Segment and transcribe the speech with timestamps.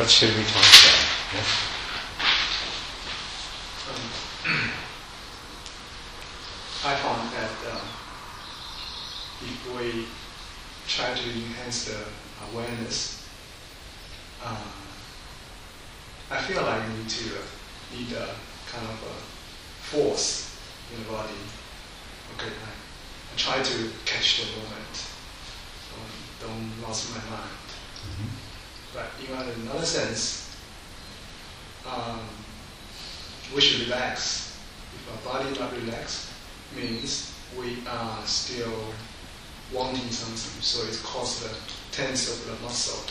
[0.00, 1.00] What should we talk about?
[1.34, 1.48] Yes?
[3.86, 4.00] Um,
[6.86, 7.84] I found that um,
[9.42, 10.06] if we
[10.88, 12.00] try to enhance the
[12.50, 13.28] awareness,
[14.42, 14.56] uh,
[16.30, 17.42] I feel like we need to uh,
[17.94, 18.34] need a
[18.72, 19.14] kind of a
[19.84, 20.56] force
[20.94, 21.40] in the body.
[22.38, 28.49] Okay, I, I try to catch the moment, so don't lose my mind.
[28.94, 30.56] But in another sense,
[31.88, 32.20] um,
[33.54, 34.58] we should relax.
[34.94, 36.30] If our body not relaxed,
[36.76, 38.84] means we are still
[39.72, 41.56] wanting something, so it causes the
[41.92, 43.04] tense of the muscle.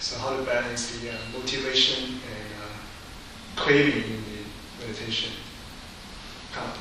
[0.00, 5.32] So how to balance the uh, motivation and uh, craving in the meditation?
[6.56, 6.78] Of,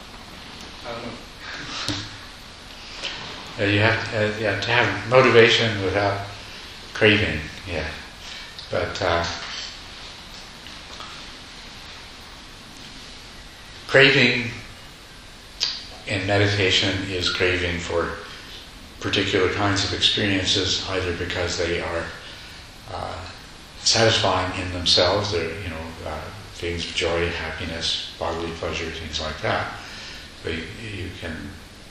[0.88, 1.96] I don't know.
[3.60, 6.26] Uh, you have uh, you have to have motivation without
[6.94, 7.42] craving.
[7.68, 7.86] Yeah,
[8.72, 9.26] but uh,
[13.88, 14.52] craving
[16.08, 18.16] in meditation is craving for
[19.00, 22.06] particular kinds of experiences, either because they are
[22.92, 23.26] uh,
[23.80, 26.22] satisfying in themselves, they're you know uh,
[26.54, 29.74] feelings of joy, happiness, bodily pleasure, things like that.
[30.44, 30.64] But you,
[30.96, 31.36] you can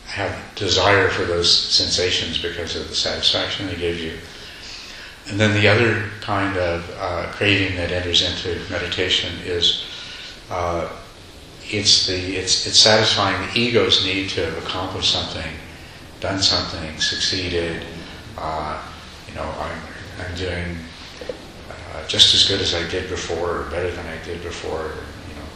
[0.06, 4.18] have desire for those sensations because of the satisfaction they give you.
[5.30, 9.84] And then the other kind of uh, craving that enters into meditation is
[10.50, 10.88] uh,
[11.64, 15.52] it's the it's it's satisfying the ego's need to have accomplished something,
[16.20, 17.84] done something, succeeded.
[18.38, 18.82] Uh,
[19.28, 19.78] you know, I'm
[20.24, 20.78] I'm doing
[21.28, 24.94] uh, just as good as I did before, or better than I did before.
[25.28, 25.48] You know,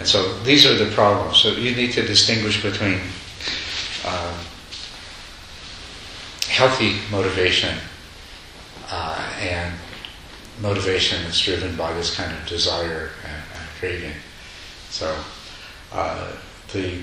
[0.00, 1.38] and so these are the problems.
[1.38, 3.00] So you need to distinguish between
[4.04, 4.38] uh,
[6.46, 7.78] healthy motivation
[8.90, 9.74] uh, and
[10.60, 14.12] motivation that's driven by this kind of desire and, and craving.
[14.90, 15.16] So
[15.92, 16.32] uh,
[16.72, 17.00] the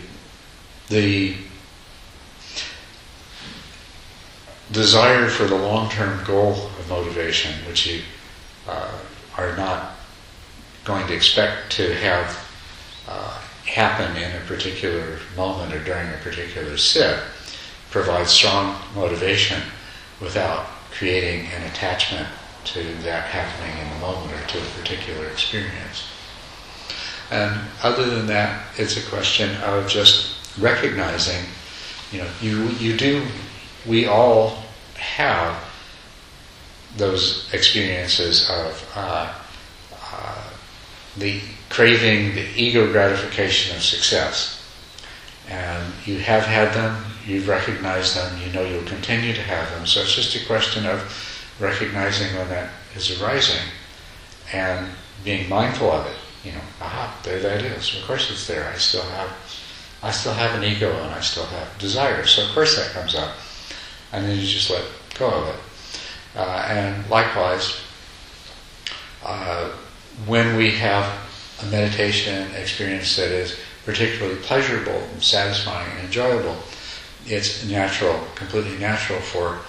[0.90, 1.36] the
[4.72, 8.02] desire for the long-term goal of motivation, which you
[8.68, 8.92] uh,
[9.38, 9.96] are not
[10.86, 12.50] going to expect to have
[13.08, 17.20] uh, happen in a particular moment or during a particular sit,
[17.90, 19.62] provides strong motivation
[20.20, 22.28] without creating an attachment
[22.64, 26.08] to that happening in the moment or to a particular experience.
[27.32, 31.46] And other than that, it's a question of just recognizing,
[32.12, 33.26] you know, you, you do,
[33.88, 34.64] we all
[34.96, 35.58] have
[36.98, 39.34] those experiences of uh,
[40.14, 40.50] uh,
[41.18, 44.58] the craving, the ego gratification of success.
[45.50, 49.86] And you have had them, you've recognized them, you know you'll continue to have them.
[49.86, 51.00] So it's just a question of
[51.60, 53.68] recognizing when that is arising
[54.54, 54.88] and
[55.24, 56.16] being mindful of it.
[56.44, 57.96] You know, aha, there that is.
[57.96, 58.68] Of course it's there.
[58.68, 59.32] I still have
[60.04, 62.26] I still have an ego and I still have desire.
[62.26, 63.36] So of course that comes up.
[64.12, 64.84] And then you just let
[65.18, 65.62] go of it.
[66.36, 67.80] Uh, and likewise,
[69.24, 69.70] uh,
[70.26, 71.06] when we have
[71.62, 76.56] a meditation experience that is particularly pleasurable and satisfying and enjoyable,
[77.26, 79.60] it's natural, completely natural for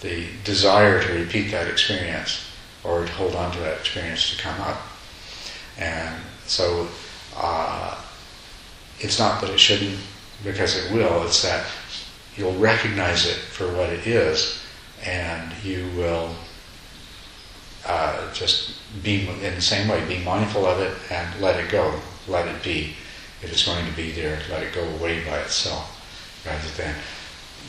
[0.00, 2.44] the desire to repeat that experience
[2.84, 4.80] or to hold on to that experience to come up.
[5.78, 6.14] And
[6.46, 6.88] so
[7.36, 8.00] uh,
[8.98, 9.98] it's not that it shouldn't,
[10.42, 11.66] because it will, it's that
[12.36, 14.62] you'll recognize it for what it is
[15.04, 16.34] and you will
[17.86, 22.00] uh, just be in the same way, be mindful of it and let it go,
[22.28, 22.94] let it be.
[23.42, 26.01] If it's going to be there, let it go away by itself,
[26.44, 26.94] rather than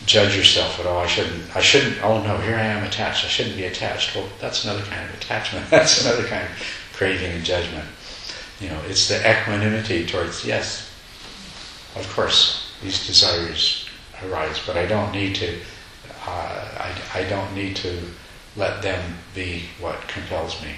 [0.06, 1.00] judge yourself at all.
[1.00, 1.56] I shouldn't.
[1.56, 2.03] I shouldn't.
[2.03, 3.25] Oh no, here I am attached.
[3.25, 4.16] I shouldn't be attached.
[4.16, 5.69] Well, that's another kind of attachment.
[5.69, 6.51] That's another kind of
[6.94, 7.85] craving and judgment.
[8.59, 10.89] You know, it's the equanimity towards yes.
[11.95, 13.88] Of course, these desires
[14.23, 15.59] arise, but I don't need to.
[16.25, 18.00] Uh, I, I don't need to
[18.55, 20.69] let them be what compels me.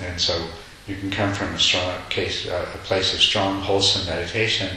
[0.00, 0.46] And so
[0.86, 4.76] you can come from a strong case, uh, a place of strong, wholesome meditation,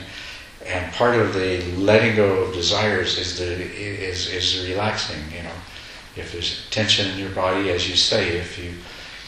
[0.66, 5.20] and part of the letting go of desires is the is is relaxing.
[5.36, 5.54] You know,
[6.16, 8.70] if there's tension in your body, as you say, if you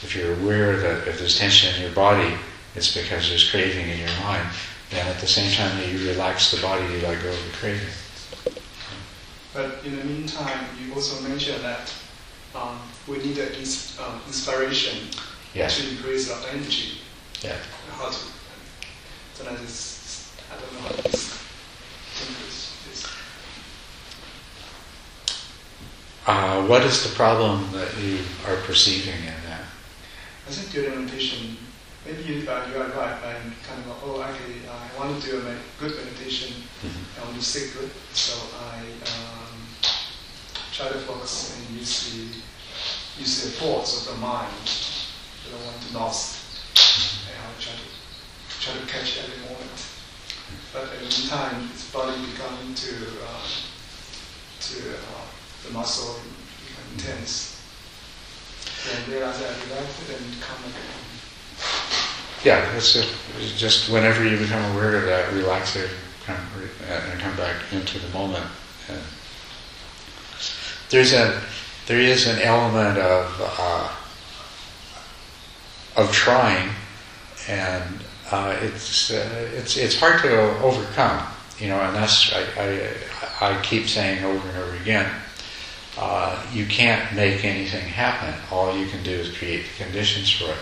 [0.02, 2.34] if you're aware that if there's tension in your body,
[2.74, 4.46] it's because there's craving in your mind.
[4.90, 7.56] Then at the same time that you relax the body, you let go of the
[7.58, 7.88] craving.
[9.52, 11.92] But in the meantime, you also mentioned that
[12.54, 12.78] um,
[13.08, 15.08] we need an ins- um, inspiration
[15.54, 15.78] Yes.
[15.78, 16.98] to increase our energy.
[17.42, 17.56] Yeah.
[17.92, 18.14] How to?
[19.34, 19.95] So that is,
[20.56, 23.06] I don't know how to increase this.
[26.26, 29.62] Uh, what is the problem that you are perceiving in that?
[30.48, 31.56] I think during meditation,
[32.06, 33.18] maybe you, uh, you are right.
[33.22, 36.54] I'm kind of oh, actually, I want to do a med- good meditation.
[36.82, 37.20] Mhm.
[37.20, 38.32] I want to stay good, so
[38.72, 38.80] I
[39.12, 39.54] um,
[40.72, 44.52] try to focus and use the use the force of the mind.
[44.64, 46.38] That I don't want to lost,
[47.28, 47.86] and I try to
[48.62, 49.95] try to catch every moment.
[50.72, 52.94] But the meantime, its body becoming to
[53.24, 53.46] uh,
[54.60, 55.26] to uh,
[55.66, 56.20] the muscle
[56.66, 57.62] become tense.
[58.84, 61.06] Then realize I relax it and come again.
[62.44, 62.92] Yeah, it's
[63.58, 65.90] just, whenever you become aware of that, relax it,
[66.24, 66.36] come,
[66.88, 68.44] and come back into the moment.
[68.88, 69.00] And
[70.90, 71.40] there's a
[71.86, 73.90] there is an element of uh,
[75.96, 76.70] of trying,
[77.48, 81.26] and uh, it's uh, it's it's hard to overcome,
[81.58, 81.80] you know.
[81.80, 82.42] And that's I,
[83.40, 85.10] I, I keep saying over and over again.
[85.98, 88.34] Uh, you can't make anything happen.
[88.50, 90.58] All you can do is create the conditions for it.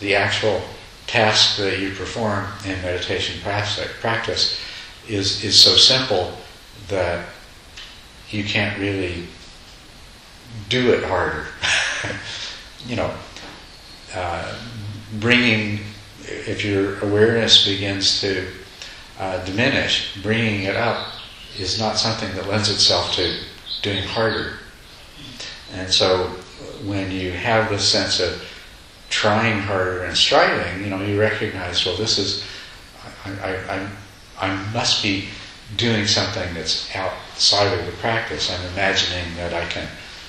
[0.00, 0.62] The actual
[1.06, 4.60] task that you perform in meditation practice
[5.08, 6.32] is is so simple
[6.88, 7.26] that
[8.30, 9.26] you can't really
[10.68, 11.46] do it harder.
[12.86, 13.12] you know,
[14.14, 14.54] uh,
[15.18, 15.80] bringing
[16.28, 18.46] if your awareness begins to
[19.18, 21.12] uh, diminish, bringing it up
[21.58, 23.38] is not something that lends itself to
[23.82, 24.58] doing harder.
[25.72, 26.28] And so,
[26.84, 28.42] when you have this sense of
[29.08, 32.44] trying harder and striving, you know, you recognize, well, this is,
[33.24, 33.88] I, I, I,
[34.40, 35.28] I must be
[35.76, 38.50] doing something that's outside of the practice.
[38.50, 39.86] I'm imagining that I can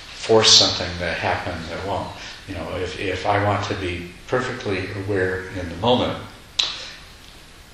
[0.09, 2.09] force something that happens that won't.
[2.47, 6.17] You know, if, if I want to be perfectly aware in the moment,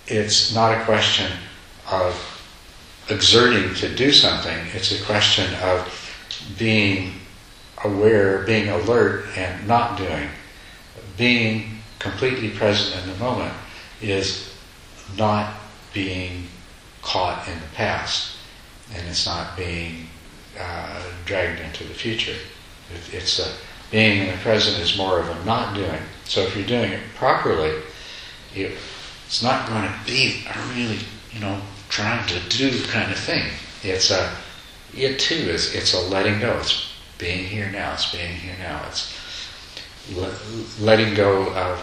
[0.07, 1.31] it's not a question
[1.89, 2.15] of
[3.09, 5.99] exerting to do something, it's a question of
[6.57, 7.13] being
[7.83, 10.29] aware, being alert, and not doing.
[11.17, 13.53] Being completely present in the moment
[14.01, 14.53] is
[15.17, 15.53] not
[15.93, 16.47] being
[17.01, 18.37] caught in the past,
[18.93, 20.07] and it's not being
[20.59, 22.31] uh, dragged into the future.
[22.31, 23.51] It, it's a,
[23.93, 26.01] being in the present is more of a not doing.
[26.25, 27.79] So if you're doing it properly,
[28.55, 28.71] it,
[29.27, 30.97] it's not going to be a really,
[31.31, 33.45] you know, trying to do kind of thing.
[33.83, 34.35] It's a,
[34.95, 36.57] it too is, it's a letting go.
[36.57, 37.93] It's being here now.
[37.93, 38.81] It's being here now.
[38.87, 39.15] It's
[40.15, 40.39] le-
[40.83, 41.79] letting go of,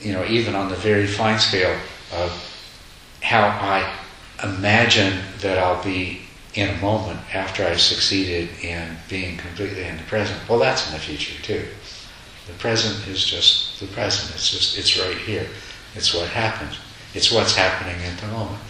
[0.00, 1.78] you know, even on the very fine scale
[2.14, 2.32] of
[3.20, 3.94] how I
[4.42, 6.22] imagine that I'll be
[6.54, 10.48] in a moment after I've succeeded in being completely in the present.
[10.48, 11.66] Well, that's in the future too.
[12.46, 14.34] The present is just the present.
[14.34, 15.46] It's just, it's right here.
[15.94, 16.78] It's what happens.
[17.14, 18.60] It's what's happening at the moment.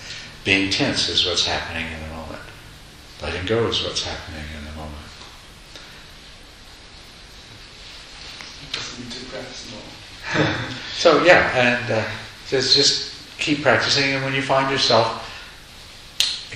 [0.44, 2.42] Being tense is what's happening in the moment.
[3.22, 4.94] Letting go is what's happening in the moment.
[10.98, 12.04] So yeah, and uh,
[12.48, 15.27] just just keep practicing, and when you find yourself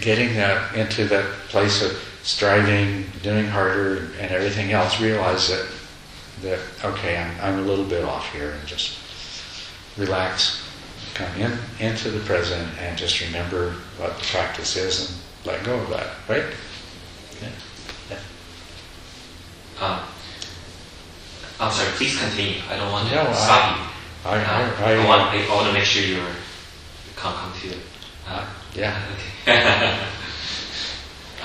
[0.03, 5.67] getting that into that place of striving, doing harder, and everything else, realize that
[6.43, 8.99] that okay, I'm I'm a little bit off here, and just
[9.97, 10.63] relax,
[11.15, 15.19] come in into the present, and just remember what the practice is, and
[15.53, 16.09] let go of that.
[16.29, 16.45] Right?
[17.41, 17.49] Yeah.
[18.11, 18.19] Yeah.
[19.87, 20.01] Um,
[21.61, 22.61] I'm sorry, please continue.
[22.69, 23.85] I don't want to No, I- stop you.
[24.25, 26.25] I, Uh, I, I, want, I want to make sure you're
[27.17, 27.75] come come to.
[28.29, 29.03] Uh, yeah.
[29.13, 30.07] okay.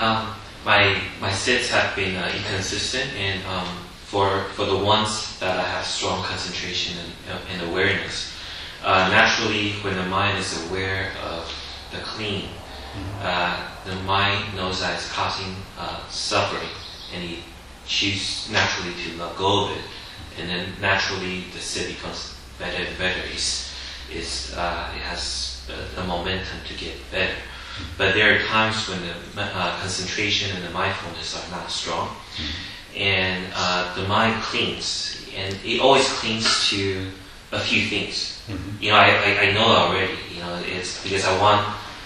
[0.00, 3.68] um, my my sits have been uh, inconsistent, and um,
[4.06, 6.96] for for the ones that I have strong concentration
[7.28, 8.32] and, and awareness,
[8.84, 11.52] uh, naturally when the mind is aware of
[11.92, 12.48] the clean,
[13.22, 16.70] uh, the mind knows that it's causing uh, suffering,
[17.14, 17.38] and it
[17.86, 19.84] chooses naturally to let go of it,
[20.38, 23.20] and then naturally the sit becomes better and better.
[23.32, 23.74] It's,
[24.10, 27.34] it's, uh, it has the, the momentum to get better.
[27.96, 32.10] But there are times when the uh, concentration and the mindfulness are not strong,
[32.96, 37.06] and uh, the mind clings, and it always clings to
[37.52, 38.42] a few things.
[38.48, 38.82] Mhm.
[38.82, 40.16] You know, I, I, I know already.
[40.34, 41.62] You know, it's because I want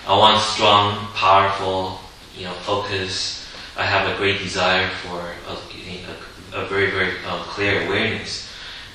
[0.07, 2.01] I want strong, powerful,
[2.37, 3.47] you know, focus.
[3.79, 8.47] I have a great desire for a, a, a very very um, clear awareness,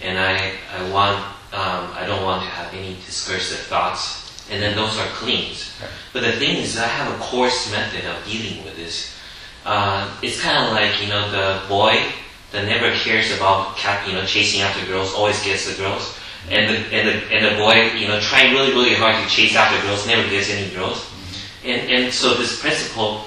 [0.03, 1.17] and I I want
[1.53, 4.26] um, I don't want to have any discursive thoughts.
[4.49, 5.73] And then those are cleans.
[6.13, 9.13] But the thing is, I have a coarse method of dealing with this.
[9.65, 11.99] Uh, it's kind of like you know the boy
[12.51, 16.17] that never cares about cat, you know chasing after girls, always gets the girls,
[16.49, 19.55] and the and the and the boy you know trying really really hard to chase
[19.55, 21.05] after girls, never gets any girls.
[21.65, 23.25] And and so this principle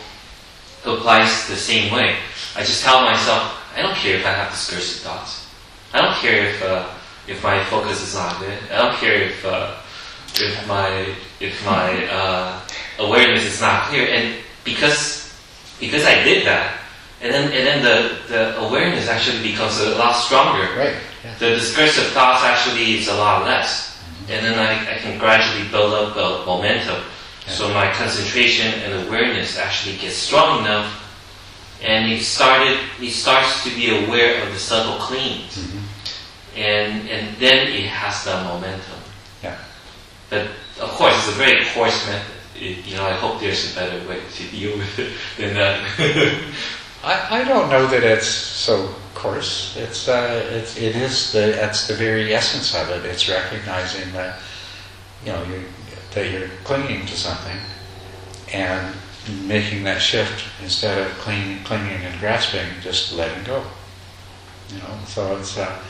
[0.84, 2.16] applies the same way.
[2.56, 5.46] I just tell myself, I don't care if I have discursive thoughts.
[5.92, 6.88] I don't care if uh,
[7.28, 8.58] if my focus is not there.
[8.72, 9.76] I don't care if uh,
[10.38, 12.60] if my if my uh,
[12.98, 15.32] awareness is not clear, and because
[15.80, 16.78] because I did that,
[17.22, 20.68] and then and then the, the awareness actually becomes a lot stronger.
[20.76, 20.96] Right.
[21.24, 21.34] Yeah.
[21.38, 25.92] The discursive thoughts actually is a lot less, and then I, I can gradually build
[25.92, 27.02] up a momentum.
[27.46, 30.86] So my concentration and awareness actually gets strong enough,
[31.82, 35.82] and it started he starts to be aware of the subtle cleans, Mhm.
[36.56, 39.00] and and then it has the momentum.
[39.42, 39.56] Yeah.
[40.30, 40.46] But
[40.80, 42.34] of course, it's a very coarse method.
[42.56, 45.82] It, you know, I hope there's a better way to deal with it than that.
[47.04, 49.76] I, I don't know that it's so coarse.
[49.76, 53.04] It's uh, it's it is the that's the very essence of it.
[53.04, 54.40] It's recognizing that
[55.24, 55.64] you know you
[56.12, 57.56] that you're clinging to something
[58.52, 58.94] and
[59.46, 63.64] making that shift instead of clinging, clinging and grasping, just letting go.
[64.70, 65.58] You know, so it's.
[65.58, 65.82] Uh,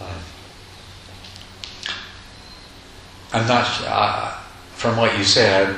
[0.00, 0.18] uh,
[3.34, 3.66] I'm not.
[3.84, 4.30] Uh,
[4.76, 5.76] from what you said,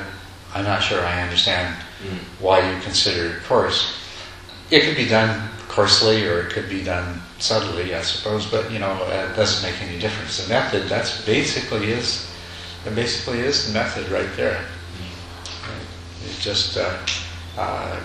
[0.53, 2.19] I'm not sure I understand Mm.
[2.39, 3.91] why you consider it coarse.
[4.69, 8.77] It could be done coarsely or it could be done subtly, I suppose, but you
[8.77, 10.37] know, it doesn't make any difference.
[10.43, 12.27] The method, that's basically is,
[12.85, 14.63] that basically is the method right there.
[16.25, 16.97] It's just uh,
[17.57, 17.99] uh,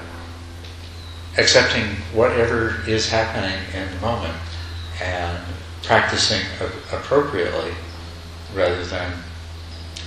[1.36, 4.36] accepting whatever is happening in the moment
[5.02, 5.38] and
[5.82, 7.72] practicing a- appropriately
[8.54, 9.12] rather than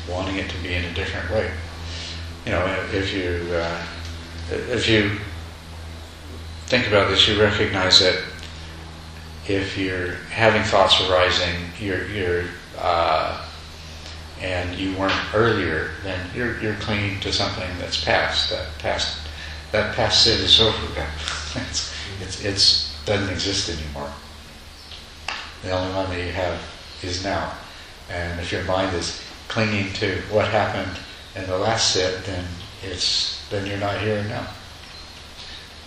[0.10, 1.52] wanting it to be in a different way.
[2.46, 3.86] You know, if you uh,
[4.50, 5.18] if you
[6.68, 8.22] think about this, you recognize that
[9.48, 12.46] if you're having thoughts arising, you're, you're
[12.80, 13.46] uh,
[14.42, 18.50] and you weren't earlier, then you're, you're clinging to something that's past.
[18.50, 19.20] That past
[19.72, 20.78] that past sin is over.
[21.56, 24.12] it's, it's, it's doesn't exist anymore.
[25.64, 26.62] The only one that you have
[27.04, 27.54] is now.
[28.10, 30.98] And if your mind is clinging to what happened
[31.36, 32.46] in the last sit, then
[32.84, 34.48] it's then you're not here now.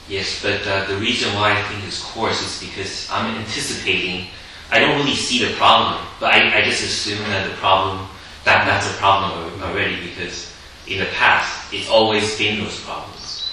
[0.08, 4.28] Yes, but uh, the reason why I think it's coarse is because I'm anticipating.
[4.70, 8.06] I don't really see the problem, but I, I just assume that the problem
[8.44, 10.54] that that's a problem already because
[10.86, 13.50] in the past it's always been those problems,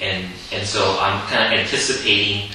[0.00, 2.50] and and so I'm kind of anticipating.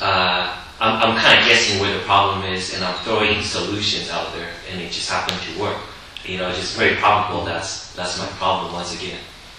[0.00, 4.32] Uh, I'm, I'm kind of guessing where the problem is, and I'm throwing solutions out
[4.32, 5.76] there, and it just happened to work.
[6.24, 9.18] You know, it's just very probable that's that's my problem once again.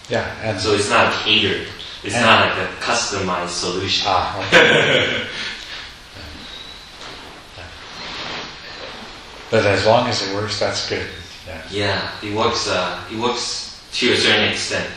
[0.09, 1.67] Yeah, and So it's not catered.
[2.03, 4.05] It's not like a customized solution.
[4.07, 5.27] ah, okay.
[9.49, 11.07] but as long as it works, that's good.
[11.47, 11.61] Yeah.
[11.69, 12.67] Yeah, it works.
[12.67, 14.89] Uh, it works to a certain extent.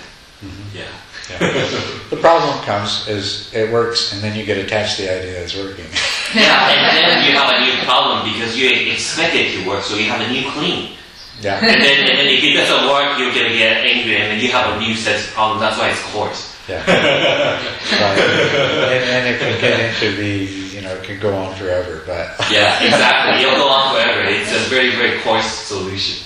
[0.45, 0.75] Mhm.
[0.75, 0.83] Yeah.
[1.31, 1.39] Yeah.
[2.11, 5.57] the problem comes is it works, and then you get attached to the idea it's
[5.57, 5.87] working.
[6.35, 9.95] Yeah, and then you have a new problem because you expect it to work, so
[9.95, 10.97] you have a new clean.
[11.41, 11.61] Yeah.
[11.65, 14.51] And then, and then if it doesn't work, you're gonna get angry, and then you
[14.53, 15.61] have a new set of problems.
[15.61, 16.55] That's why it's coarse.
[16.69, 16.81] Yeah.
[17.85, 18.19] Right.
[18.19, 22.35] And, and it can get into the, you know, it can go on forever, but.
[22.51, 23.45] Yeah, exactly.
[23.45, 24.23] It'll go on forever.
[24.25, 26.25] It's a very, very coarse solution.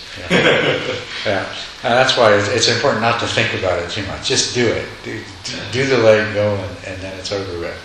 [1.26, 1.46] Yeah.
[1.82, 4.26] And that's why it's, it's important not to think about it too much.
[4.26, 4.88] Just do it.
[5.04, 5.22] Do,
[5.72, 7.84] do the letting go, and, and then it's over with.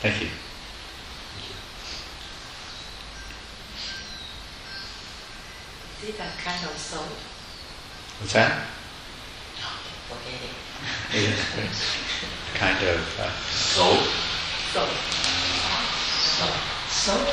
[0.00, 0.28] Thank you.
[6.02, 7.04] Is it a kind of soul?
[8.20, 8.66] What's that?
[10.08, 10.50] Forget it.
[11.24, 11.36] Yeah.
[12.54, 13.00] kind of.
[13.18, 13.84] Uh, So,
[14.72, 14.88] Soul.
[16.36, 16.46] so
[16.88, 17.26] Soul?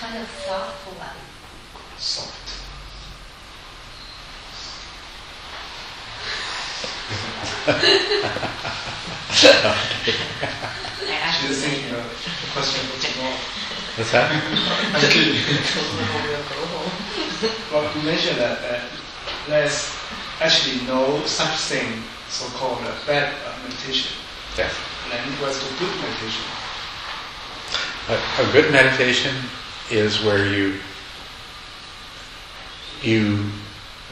[0.00, 1.18] Kind of soft one.
[1.98, 2.46] Soft.
[11.06, 12.00] I actually She's thinking of a
[12.52, 13.65] question for tomorrow.
[13.96, 14.30] What's that?
[14.30, 15.40] I'm kidding.
[15.72, 16.36] tomorrow
[17.72, 17.96] we'll.
[17.96, 18.82] You mentioned that, that
[19.48, 19.92] there's
[20.40, 24.16] actually no such thing so-called a bad uh, meditation.
[24.58, 24.70] Yeah.
[25.12, 26.44] And it was a good meditation.
[28.08, 29.34] A, a good meditation
[29.90, 30.78] is where you
[33.02, 33.44] you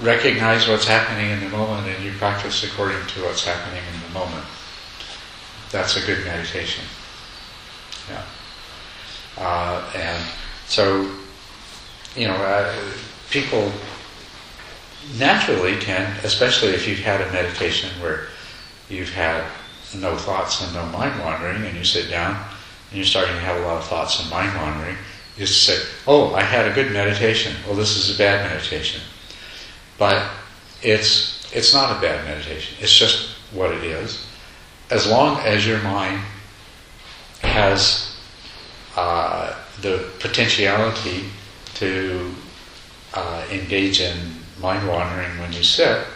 [0.01, 4.19] recognize what's happening in the moment and you practice according to what's happening in the
[4.19, 4.45] moment.
[5.71, 6.85] That's a good meditation.
[8.09, 8.23] Yeah.
[9.39, 10.23] Uh, and
[10.67, 11.11] so,
[12.17, 12.75] you know, uh,
[13.31, 13.71] people
[15.19, 18.29] naturally tend, especially if you've had a meditation where
[18.89, 19.45] you've had
[19.95, 22.35] no thoughts and no mind wandering, and you sit down
[22.91, 24.97] and you're starting to have a lot of thoughts and mind wandering,
[25.37, 29.01] you just say, "Oh, I had a good meditation." Well, this is a bad meditation,
[29.99, 30.31] but
[30.83, 32.77] it's it's not a bad meditation.
[32.81, 34.27] It's just what it is.
[34.91, 36.21] As long as your mind
[37.43, 38.14] has
[38.97, 41.25] uh, the potentiality
[41.75, 42.35] to
[43.15, 44.17] uh, engage in
[44.61, 46.07] mind wandering when you sit,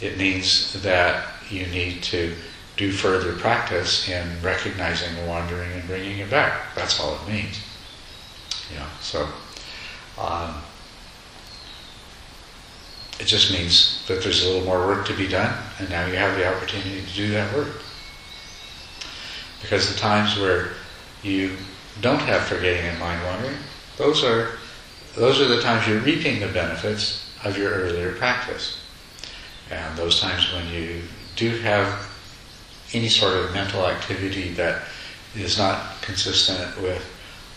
[0.00, 2.34] it means that you need to
[2.76, 6.74] do further practice in recognizing the wandering and bringing it back.
[6.74, 7.60] That's all it means.
[8.74, 9.28] Know, so
[10.18, 10.56] um,
[13.20, 16.16] it just means that there's a little more work to be done, and now you
[16.16, 17.68] have the opportunity to do that work.
[19.62, 20.72] Because the times where
[21.22, 21.56] you
[22.00, 23.56] don't have forgetting and mind wandering,
[23.96, 24.50] those are
[25.14, 28.82] those are the times you're reaping the benefits of your earlier practice.
[29.70, 31.02] And those times when you
[31.36, 32.06] do have
[32.92, 34.82] any sort of mental activity that
[35.34, 37.04] is not consistent with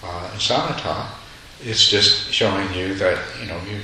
[0.04, 1.08] uh, samatha,
[1.62, 3.82] it's just showing you that you know you,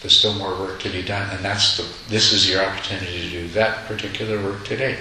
[0.00, 3.30] there's still more work to be done, and that's the, this is your opportunity to
[3.30, 4.98] do that particular work today.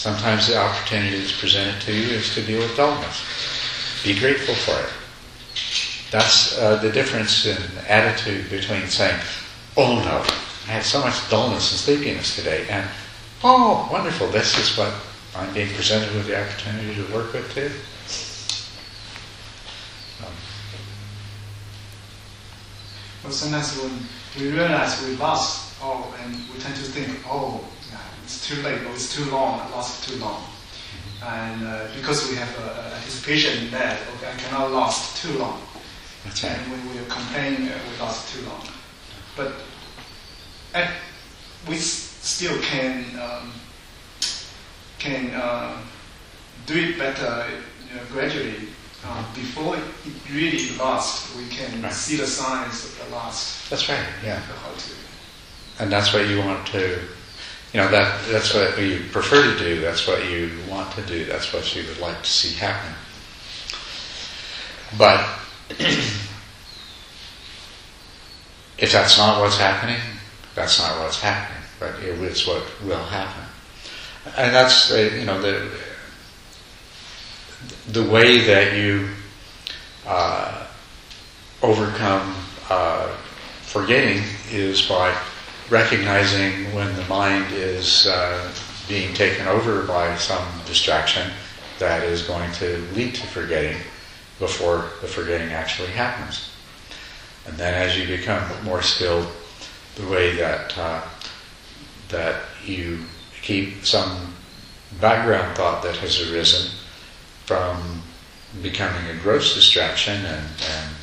[0.00, 3.22] Sometimes the opportunity that's presented to you is to deal with dullness.
[4.02, 4.90] Be grateful for it.
[6.10, 9.20] That's uh, the difference in attitude between saying,
[9.76, 10.24] "Oh no,
[10.66, 12.88] I had so much dullness and sleepiness today," and
[13.44, 14.90] "Oh, wonderful, this is what
[15.36, 17.70] I'm being presented with the opportunity to work with too."
[20.24, 20.32] Um,
[23.22, 27.68] But sometimes when we realize we lost, oh, and we tend to think, oh,
[28.30, 30.44] it's too late, or it's too long, I lost too long.
[31.22, 35.36] And uh, because we have a, a anticipation in that, okay, I cannot last too
[35.38, 35.60] long.
[36.24, 36.56] that's right.
[36.56, 38.62] And when we complain, uh, we lost too long.
[39.36, 39.52] But
[40.74, 40.92] at,
[41.68, 43.52] we s- still can um,
[44.98, 45.76] can uh,
[46.66, 47.46] do it better
[47.88, 48.68] you know, gradually.
[49.04, 49.82] Uh, before it
[50.30, 51.92] really lasts, we can Right.
[51.92, 53.70] see the signs of the lost.
[53.70, 54.06] That's right.
[54.22, 54.40] Yeah.
[55.78, 57.00] And that's what you want to
[57.72, 61.24] you know that that's what you prefer to do that's what you want to do
[61.24, 62.94] that's what you would like to see happen.
[64.98, 65.20] But
[68.78, 70.00] if that's not what's happening
[70.54, 73.42] that's not what's happening but it is what will happen.
[74.36, 75.70] And that's uh, you know the
[77.88, 79.08] the way that you
[80.06, 80.66] uh,
[81.62, 82.34] overcome
[82.68, 83.08] uh,
[83.62, 85.16] forgetting is by
[85.70, 88.52] recognizing when the mind is uh,
[88.88, 91.30] being taken over by some distraction
[91.78, 93.80] that is going to lead to forgetting
[94.38, 96.50] before the forgetting actually happens.
[97.46, 99.26] And then as you become more skilled,
[99.96, 101.02] the way that uh,
[102.08, 103.00] that you
[103.42, 104.34] keep some
[105.00, 106.70] background thought that has arisen
[107.46, 108.02] from
[108.62, 110.96] becoming a gross distraction and, and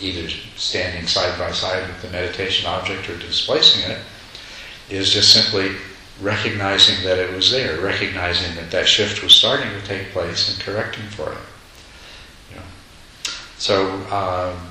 [0.00, 3.98] either standing side by side with the meditation object or displacing it,
[4.88, 5.76] is just simply
[6.20, 10.60] recognizing that it was there, recognizing that that shift was starting to take place and
[10.62, 11.38] correcting for it.
[12.50, 12.62] You know.
[13.58, 14.70] So um,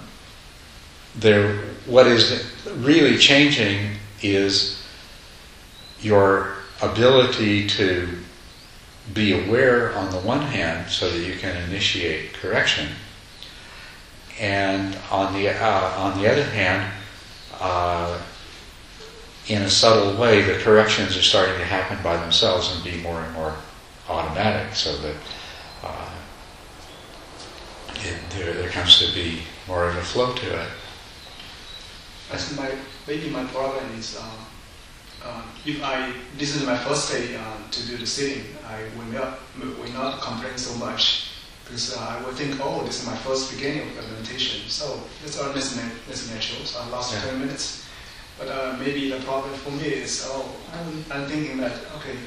[1.15, 4.83] there, what is really changing is
[6.01, 8.07] your ability to
[9.13, 12.89] be aware on the one hand so that you can initiate correction
[14.39, 16.91] and on the uh, on the other hand,
[17.59, 18.19] uh,
[19.47, 23.21] in a subtle way, the corrections are starting to happen by themselves and be more
[23.21, 23.55] and more
[24.07, 25.15] automatic, so that
[25.83, 26.09] uh,
[27.95, 30.69] it, there, there comes to be more of a flow to it.
[32.55, 32.71] My
[33.07, 37.87] maybe my problem is uh, uh, if I this is my first day uh, to
[37.87, 41.28] do the sitting, I will not will not complain so much
[41.69, 44.99] because uh, I would think, oh, this is my first beginning of the meditation, so
[45.21, 46.65] that's all that's, na- that's natural.
[46.65, 47.21] So I lost Yeah.
[47.29, 47.85] 20 minutes,
[48.39, 52.17] but uh, maybe the problem for me is, oh, I'm, I'm thinking that okay,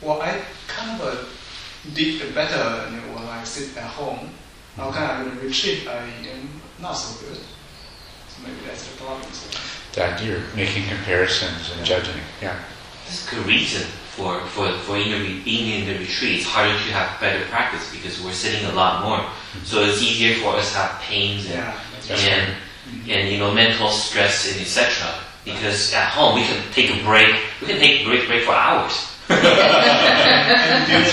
[0.00, 4.30] well I kind of uh, did better you know, when I sit at home.
[4.76, 6.48] How can I in a retreat I am
[6.80, 7.36] not so good?
[7.36, 9.30] So maybe that's the problem.
[9.32, 9.58] So.
[10.00, 12.22] That you're making comparisons and judging.
[12.40, 12.56] Yeah.
[13.04, 13.86] This is a good reason
[14.16, 16.38] for, for, for in the re- being in the retreat.
[16.40, 19.18] It's harder to have better practice because we're sitting a lot more.
[19.18, 19.64] Mm-hmm.
[19.64, 23.10] So it's easier for us to have pains and, Yeah, that's and, mm-hmm.
[23.10, 25.08] and you know mental stress and etc.
[25.44, 27.34] Because at home we can take a break.
[27.60, 29.08] We can take a break break for hours.
[29.32, 31.08] and during,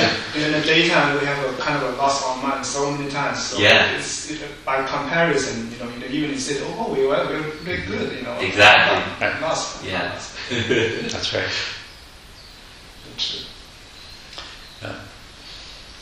[0.46, 3.40] in the daytime, we have a kind of a loss of mind so many times.
[3.40, 3.96] So Yeah.
[3.96, 7.24] it's, it, by comparison, you know, in the evening, you say, oh, we were
[7.66, 8.36] we're good, you know.
[8.40, 9.00] Exactly.
[9.26, 9.84] Not lost.
[9.84, 10.12] not Yeah.
[10.14, 10.36] lost.
[11.14, 11.50] That's right.
[13.20, 13.46] True.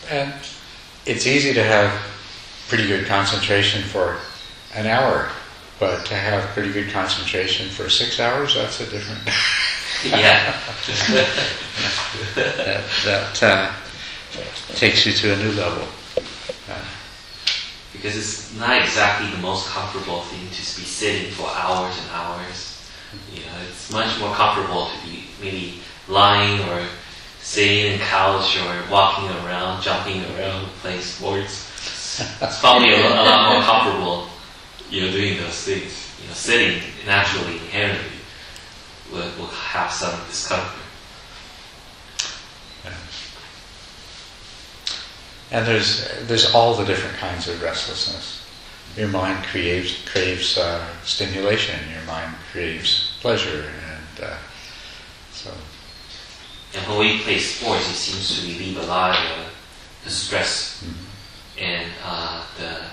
[0.10, 0.34] And
[1.06, 1.92] it's easy to have
[2.70, 4.20] pretty good concentration for
[4.76, 5.30] an hour,
[5.80, 9.22] but to have pretty good concentration for six hours, that's a different.
[10.06, 10.56] yeah.
[12.36, 13.74] that that uh,
[14.76, 15.88] takes you to a new level.
[16.70, 16.86] Uh,
[17.94, 22.90] because it's not exactly the most comfortable thing to be sitting for hours and hours.
[23.34, 26.86] You know, it's much more comfortable to be maybe lying or
[27.48, 31.64] sitting in a couch or walking around, jumping around, playing sports.
[32.42, 34.28] It's probably a, a lot more comfortable,
[34.90, 36.12] you know, doing those things.
[36.22, 38.20] You know, sitting naturally, inherently,
[39.14, 40.84] will, will have some discomfort.
[45.50, 48.46] And there's there's all the different kinds of restlessness.
[48.98, 51.80] Your mind craves craves uh, stimulation.
[51.94, 54.38] Your mind craves pleasure, and uh.
[56.78, 59.52] And when we play sports, it seems to relieve a lot of
[60.04, 61.64] the stress mm-hmm.
[61.64, 62.84] and uh, the,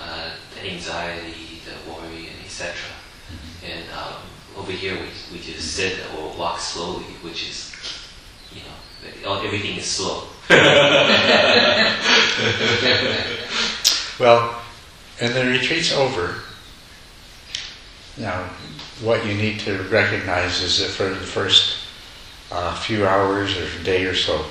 [0.00, 2.72] uh, the anxiety, the worry, and etc.
[2.72, 3.66] Mm-hmm.
[3.66, 4.22] And um,
[4.56, 7.74] over here, we, we just sit or walk slowly, which is,
[8.52, 10.28] you know, everything is slow.
[14.20, 14.62] well,
[15.20, 16.36] and the retreat's over.
[18.16, 18.50] Now,
[19.02, 21.79] what you need to recognize is that for the first
[22.50, 24.44] uh, few hours or a day or so,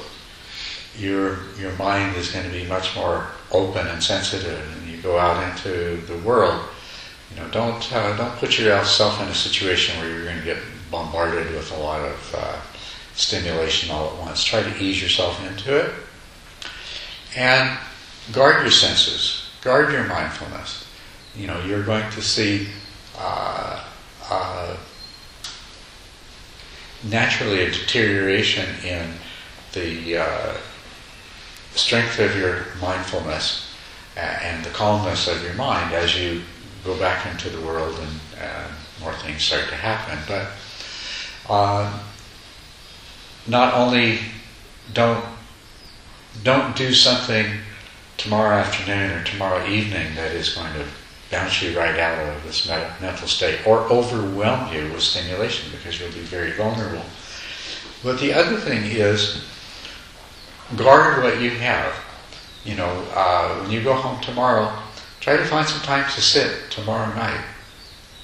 [0.97, 5.17] your your mind is going to be much more open and sensitive, and you go
[5.17, 6.62] out into the world.
[7.31, 10.57] You know, don't uh, don't put yourself in a situation where you're going to get
[10.91, 12.59] bombarded with a lot of uh,
[13.13, 14.43] stimulation all at once.
[14.43, 15.91] Try to ease yourself into it.
[17.35, 17.77] And
[18.31, 20.88] guard your senses, guard your mindfulness.
[21.35, 22.67] You know, you're going to see
[23.17, 23.85] uh,
[24.29, 24.77] uh,
[27.03, 29.13] naturally a deterioration in
[29.73, 30.57] the uh,
[31.73, 33.73] strength of your mindfulness
[34.17, 36.41] and the calmness of your mind as you
[36.83, 38.19] go back into the world and
[39.01, 40.19] more things start to happen.
[40.27, 40.51] But
[41.51, 41.99] uh,
[43.47, 44.19] not only
[44.93, 45.23] don't
[46.43, 47.59] don't do something
[48.17, 50.85] tomorrow afternoon or tomorrow evening that is going to
[51.32, 56.12] bounce you right out of this mental state or overwhelm you with stimulation because you'll
[56.12, 57.06] be very vulnerable.
[58.04, 59.44] But the other thing is
[60.76, 61.94] guard what you have.
[62.65, 64.72] You know, uh, when you go home tomorrow,
[65.20, 67.44] try to find some time to sit tomorrow night.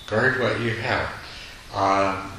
[0.08, 1.10] Guard what you have.
[1.74, 2.32] Um,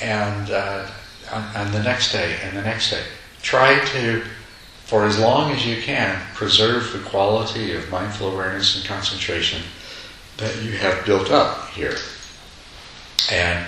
[0.00, 0.90] and uh,
[1.30, 3.02] and the next day and the next day.
[3.42, 4.22] Try to,
[4.84, 9.62] for as long as you can, preserve the quality of mindful awareness and concentration
[10.38, 11.96] that you have built up here.
[13.30, 13.66] And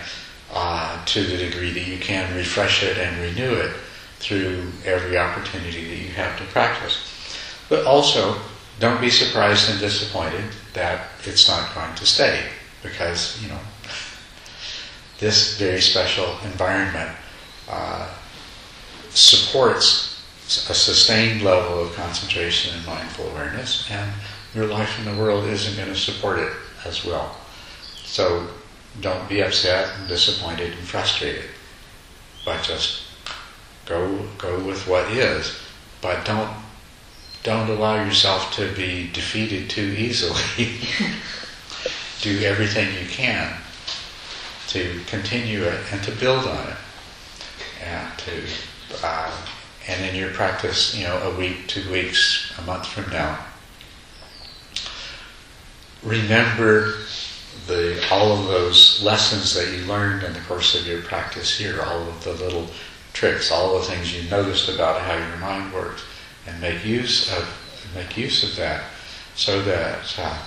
[0.53, 3.75] uh, to the degree that you can, refresh it and renew it
[4.19, 6.99] through every opportunity that you have to practice.
[7.69, 8.37] But also,
[8.81, 12.45] don't be surprised and disappointed that it's not going to stay,
[12.83, 13.59] because, you know,
[15.19, 17.11] this very special environment
[17.69, 18.09] uh,
[19.11, 20.23] supports
[20.71, 24.11] a sustained level of concentration and mindful awareness, and
[24.55, 26.53] your life in the world isn't going to support it
[26.85, 27.37] as well.
[28.05, 28.49] So
[29.01, 31.45] don't be upset and disappointed and frustrated,
[32.45, 33.03] but just
[33.87, 35.59] go go with what is.
[36.01, 36.51] But don't
[37.43, 40.43] don't allow yourself to be defeated too easily.
[42.21, 43.55] Do everything you can
[44.69, 46.77] to continue it and to build on it
[47.83, 48.43] and to
[49.05, 49.31] uh,
[49.87, 53.39] and in your practice, you know, a week, two weeks, a month from now,
[56.03, 56.95] remember
[57.67, 61.83] the all of those lessons that you learned in the course of your practice here,
[61.83, 62.67] all of the little
[63.13, 66.03] tricks, all the things you noticed about how your mind works,
[66.47, 67.47] and make use of
[67.95, 68.85] make use of that,
[69.35, 70.39] so that uh,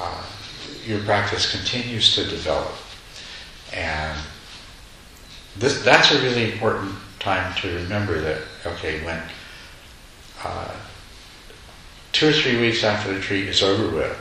[0.00, 0.24] uh,
[0.86, 2.74] your practice continues to develop.
[3.72, 4.18] And
[5.56, 9.20] this, that's a really important time to remember that, okay, when
[10.42, 10.74] uh,
[12.12, 14.16] two or three weeks after the retreat is over with,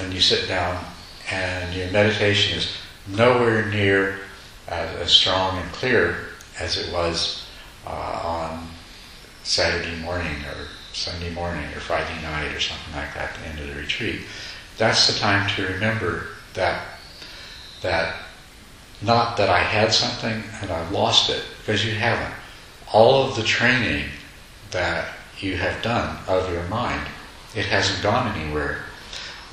[0.00, 0.84] and you sit down
[1.30, 4.20] and your meditation is nowhere near
[4.68, 6.28] as, as strong and clear
[6.60, 7.46] as it was
[7.86, 8.68] uh, on
[9.44, 13.58] Saturday morning or Sunday morning or Friday night or something like that at the end
[13.60, 14.20] of the retreat.
[14.76, 16.84] That's the time to remember that
[17.82, 18.16] that
[19.00, 22.34] not that I had something and I lost it, because you haven't.
[22.92, 24.06] All of the training
[24.70, 25.08] that
[25.38, 27.06] you have done of your mind,
[27.54, 28.84] it hasn't gone anywhere.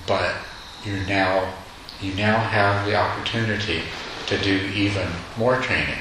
[0.07, 0.35] But
[0.83, 1.53] you now
[2.01, 3.81] you now have the opportunity
[4.27, 5.99] to do even more training.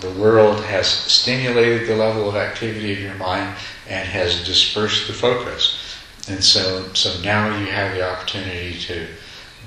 [0.00, 3.56] The world has stimulated the level of activity of your mind
[3.88, 5.96] and has dispersed the focus.
[6.28, 9.08] And so, so now you have the opportunity to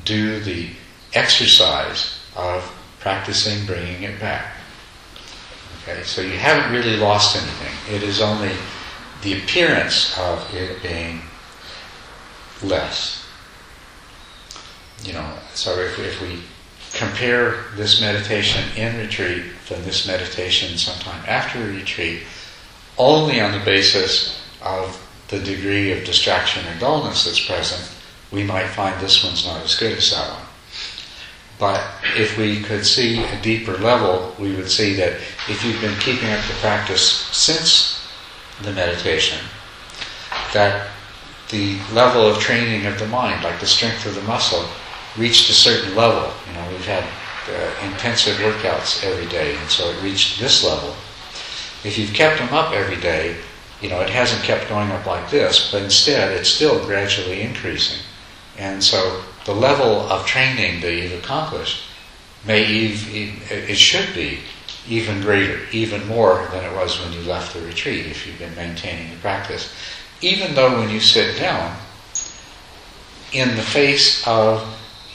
[0.05, 0.69] do the
[1.13, 2.63] exercise of
[2.99, 4.53] practicing bringing it back.
[5.83, 7.95] Okay, so you haven't really lost anything.
[7.95, 8.51] It is only
[9.21, 11.21] the appearance of it being
[12.63, 13.25] less.
[15.03, 16.39] You know, so if, if we
[16.93, 22.23] compare this meditation in retreat from this meditation sometime after retreat,
[22.97, 27.91] only on the basis of the degree of distraction or dullness that's present,
[28.31, 30.45] we might find this one's not as good as that one.
[31.57, 31.81] But
[32.17, 35.13] if we could see a deeper level, we would see that
[35.49, 38.05] if you've been keeping up the practice since
[38.61, 39.39] the meditation,
[40.53, 40.89] that
[41.49, 44.67] the level of training of the mind, like the strength of the muscle,
[45.17, 46.31] reached a certain level.
[46.47, 47.03] You know, we've had
[47.47, 50.95] uh, intensive workouts every day, and so it reached this level.
[51.83, 53.37] If you've kept them up every day,
[53.81, 58.03] you know, it hasn't kept going up like this, but instead it's still gradually increasing.
[58.57, 61.83] And so the level of training that you've accomplished
[62.45, 64.39] may even, it should be
[64.87, 68.55] even greater, even more than it was when you left the retreat if you've been
[68.55, 69.73] maintaining the practice.
[70.21, 71.77] Even though when you sit down,
[73.31, 74.65] in the face of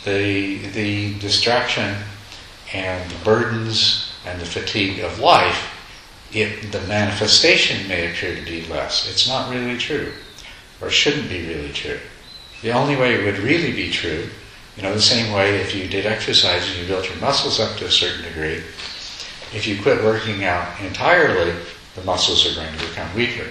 [0.04, 1.96] the, the distraction
[2.74, 5.76] and the burdens and the fatigue of life,
[6.32, 9.10] it, the manifestation may appear to be less.
[9.10, 10.12] It's not really true,
[10.80, 11.98] or shouldn't be really true.
[12.62, 14.28] The only way it would really be true,
[14.76, 17.76] you know, the same way if you did exercise and you built your muscles up
[17.78, 18.62] to a certain degree,
[19.52, 21.52] if you quit working out entirely,
[21.96, 23.46] the muscles are going to become weaker.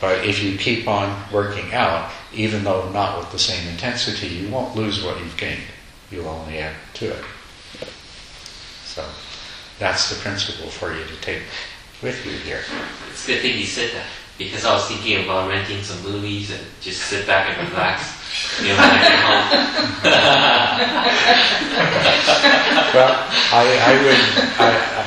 [0.00, 4.48] But if you keep on working out, even though not with the same intensity, you
[4.50, 5.62] won't lose what you've gained.
[6.10, 7.24] You'll only add to it.
[8.84, 9.04] So
[9.78, 11.42] that's the principle for you to take
[12.02, 12.60] with you here.
[13.10, 14.06] It's a good thing you said that
[14.38, 18.23] because I was thinking about renting some movies and just sit back and relax.
[18.58, 19.94] You know, when I.
[22.94, 23.10] Well,
[23.50, 24.22] I, I would,
[24.54, 25.06] I, I,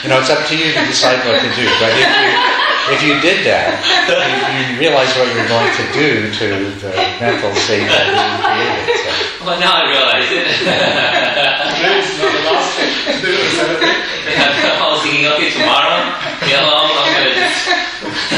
[0.00, 1.68] you know, it's up to you to decide what to do.
[1.76, 2.28] But if you,
[2.92, 3.76] if you did that,
[4.08, 8.96] you, you realize what you're going to do to the mental state that you created.
[8.96, 9.12] So.
[9.44, 10.48] Well, now I realize it.
[11.76, 12.88] Today is not the last day.
[13.12, 13.92] Today is Saturday.
[13.92, 16.00] I was thinking, okay, tomorrow,
[16.48, 17.60] you know, I'm gonna just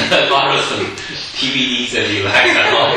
[0.34, 0.86] borrow some
[1.34, 2.94] DVDs and relax at home.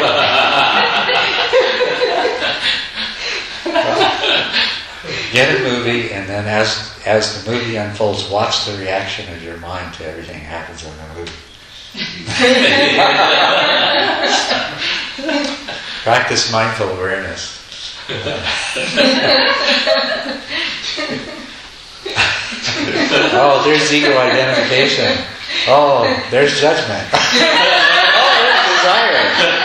[5.32, 9.58] Get a movie, and then as as the movie unfolds, watch the reaction of your
[9.58, 11.32] mind to everything that happens in the movie.
[16.04, 17.58] Practice mindful awareness.
[23.34, 25.18] oh, there's ego identification.
[25.68, 27.10] Oh, there's judgment.
[28.78, 29.58] desire.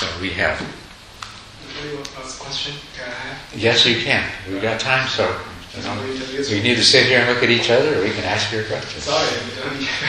[0.00, 0.62] So we have.
[1.62, 2.74] Anybody want to ask a question?
[2.96, 3.56] Can I have?
[3.60, 4.24] Yes, you can.
[4.48, 5.38] We've got time, so
[5.76, 8.02] you know, Somebody tell we need to sit here and look at each other, or
[8.02, 9.04] we can ask your questions.
[9.04, 9.28] Sorry,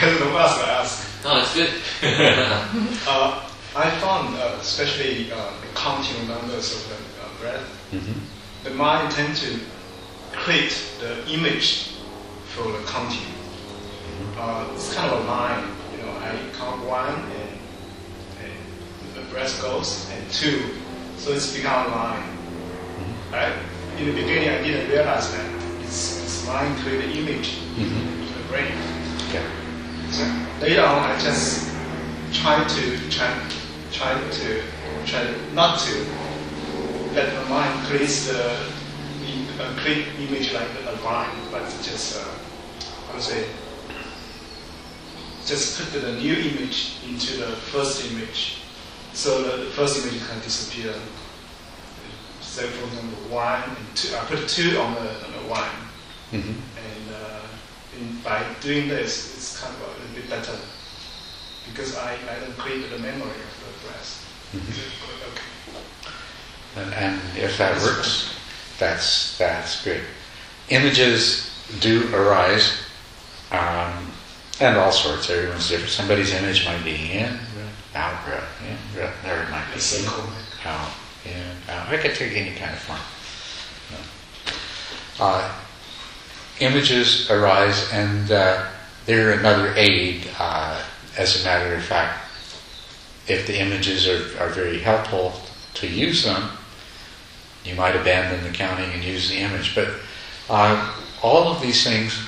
[0.06, 1.24] don't know what else to ask.
[1.24, 1.70] no, it's good.
[3.08, 6.94] Uh, I found, uh, especially uh, counting numbers of the
[7.24, 8.14] uh, breath, Mhm.
[8.64, 9.58] the mind tend to
[10.32, 11.92] create the image
[12.54, 13.26] for the counting.
[14.36, 15.64] Uh, it's kind of a line,
[15.96, 17.50] you know, I count one and,
[18.44, 18.52] and
[19.14, 20.60] the breath goes, and two,
[21.18, 22.24] so it's become a line.
[23.32, 23.52] I,
[23.98, 25.51] in the beginning, I didn't realize that
[26.46, 28.02] mind create the image Mhm.
[28.22, 28.72] in the brain.
[29.28, 29.44] Okay.
[30.10, 30.22] So
[30.60, 31.70] later on, I just
[32.32, 33.30] try to try,
[33.92, 34.62] try to
[35.06, 35.24] try
[35.54, 35.92] not to
[37.14, 38.56] let the mind create the
[39.22, 42.24] the- a create image like a line, but just uh,
[43.08, 43.44] how to say
[45.46, 48.58] just put the new image into the first image,
[49.12, 50.94] so the first image can disappear.
[52.40, 55.68] So for example, one and two, I put two on the, on the one,
[56.32, 56.54] Mhm.
[56.76, 57.46] and uh,
[57.98, 60.56] in, by doing this, it's kind of a little bit better
[61.68, 64.18] because I, I don't create the memory of the breath.
[64.54, 65.42] Okay.
[66.76, 68.34] And, and if that works,
[68.78, 70.00] that's that's good.
[70.70, 72.72] Images do arise,
[73.50, 74.10] um,
[74.60, 75.28] and all sorts.
[75.30, 75.90] Everyone's different.
[75.90, 77.38] Somebody's image might be in,
[77.94, 79.14] out, breath, in, breath.
[79.22, 80.24] There it might be A circle.
[80.24, 80.90] in, out,
[81.26, 81.92] in, out.
[81.92, 82.98] It could take any kind of form.
[83.90, 85.24] Yeah.
[85.24, 85.52] Uh,
[86.60, 88.66] images arise, and uh,
[89.06, 90.28] they're another aid.
[90.38, 90.82] Uh,
[91.18, 92.24] as a matter of fact,
[93.28, 95.32] if the images are, are very helpful
[95.74, 96.50] to use them,
[97.64, 99.74] you might abandon the counting and use the image.
[99.74, 99.88] But
[100.50, 102.18] uh, all of these things,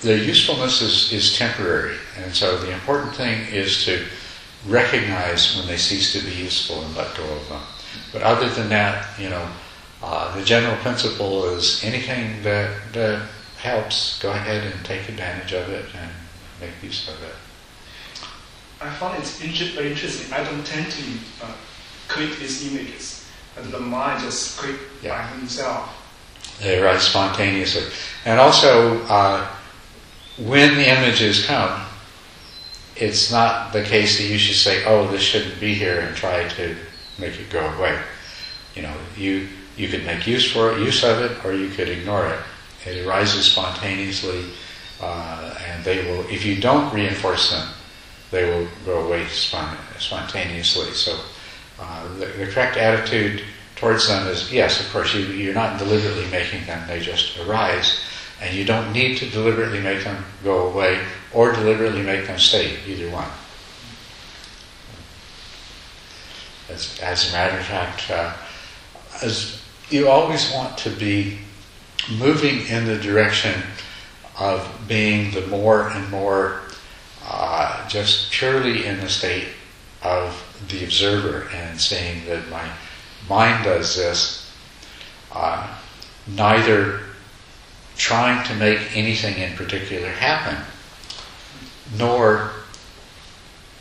[0.00, 1.96] their usefulness is, is temporary.
[2.16, 4.04] And so the important thing is to
[4.66, 7.62] recognize when they cease to be useful and let go of them.
[8.12, 9.48] But other than that, you know,
[10.02, 13.28] uh, the general principle is anything that, that
[13.62, 16.10] helps, go ahead and take advantage of it and
[16.60, 17.34] make use of it.
[18.80, 19.28] I find it
[19.74, 20.32] very interesting.
[20.32, 21.02] I don't tend to
[21.44, 21.52] uh,
[22.08, 25.16] click these images, but the mind just click Yeah.
[25.16, 25.98] by himself.
[26.60, 27.84] They arise spontaneously.
[28.24, 29.46] And also, uh,
[30.38, 31.82] when the images come,
[32.96, 36.48] it's not the case that you should say, oh, this shouldn't be here and try
[36.48, 36.76] to
[37.18, 37.98] make it go away.
[38.74, 41.88] You know, you, you could make use for it, use of it, or you could
[41.88, 42.40] ignore it.
[42.86, 44.44] It arises spontaneously,
[45.00, 47.68] uh, and they will, if you don't reinforce them,
[48.30, 50.90] they will go away spon- spontaneously.
[50.92, 51.18] So
[51.80, 53.42] uh, the, the correct attitude
[53.76, 58.00] towards them is yes, of course, you, you're not deliberately making them, they just arise.
[58.40, 61.00] And you don't need to deliberately make them go away
[61.32, 63.28] or deliberately make them stay, either one.
[66.68, 68.32] As, as a matter of fact, uh,
[69.22, 71.38] as you always want to be
[72.10, 73.62] moving in the direction
[74.38, 76.60] of being the more and more
[77.24, 79.48] uh, just purely in the state
[80.02, 82.68] of the observer and saying that my
[83.28, 84.50] mind does this,
[85.32, 85.78] uh,
[86.26, 87.00] neither
[87.96, 90.56] trying to make anything in particular happen,
[91.96, 92.50] nor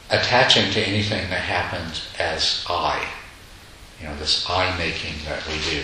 [0.09, 3.07] attaching to anything that happens as I.
[3.99, 5.83] You know, this I making that we do.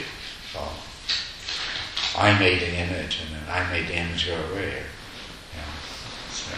[2.17, 4.65] I made an image and then I made the image go away.
[4.69, 5.73] You know,
[6.31, 6.55] so.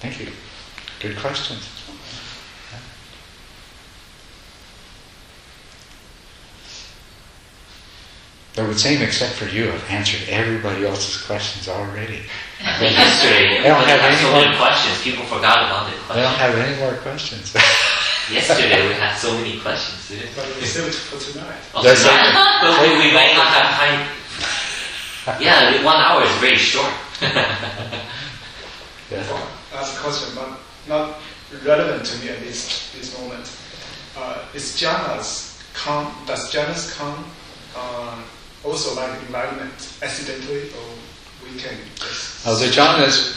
[0.00, 0.28] Thank you.
[1.00, 1.66] Good questions.
[8.54, 12.20] It would seem, except for you, I've answered everybody else's questions already.
[12.78, 15.02] They don't have any more- questions.
[15.02, 17.56] People forgot about the I don't have any more questions.
[18.30, 20.36] Yesterday we had so many questions, didn't we?
[20.36, 21.58] But we save it for tonight.
[21.74, 22.32] Oh, That's tonight?
[22.62, 25.42] But we, we might not have time.
[25.42, 26.92] Yeah, one hour is very short.
[29.10, 29.22] Yeah.
[29.70, 30.58] That's a question, but
[30.88, 31.18] not
[31.66, 33.44] relevant to me at this this moment.
[34.16, 36.08] Uh, is jhanas come?
[36.26, 37.22] Does jhanas come
[37.76, 38.16] uh,
[38.64, 40.86] also like environment accidentally, or
[41.44, 43.36] we can just Oh, the jhanas,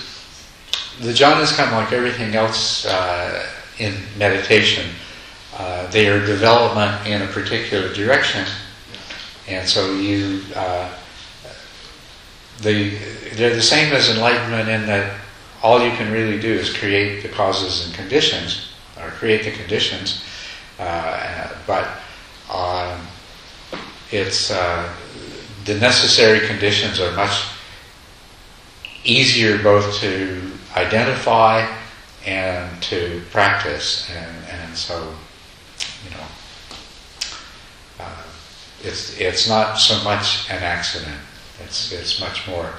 [1.02, 3.46] the jhanas come like everything else uh,
[3.80, 4.90] in meditation.
[5.58, 8.46] Uh, they are development in a particular direction,
[9.48, 10.94] and so you, uh,
[12.60, 12.90] they,
[13.36, 15.20] they're the same as enlightenment in that
[15.64, 20.24] all you can really do is create the causes and conditions, or create the conditions,
[20.80, 21.88] uh, but
[22.54, 23.00] um,
[24.12, 24.94] it's uh,
[25.64, 27.46] the necessary conditions are much
[29.04, 31.66] easier both to identify
[32.26, 35.14] and to practice, and, and so
[36.04, 36.26] you know
[38.00, 38.24] uh,
[38.84, 41.18] it's it's not so much an accident.
[41.64, 42.70] It's it's much more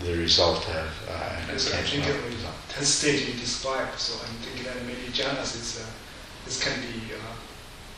[0.00, 2.54] the result of uh, an Because I think intentional of the result.
[2.68, 5.86] ten stage you described, so I'm thinking that maybe jhanas is uh,
[6.44, 7.34] this can be uh,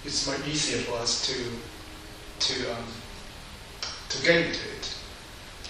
[0.05, 1.35] it's much easier for us to
[2.39, 2.85] to um,
[4.11, 4.95] to get into it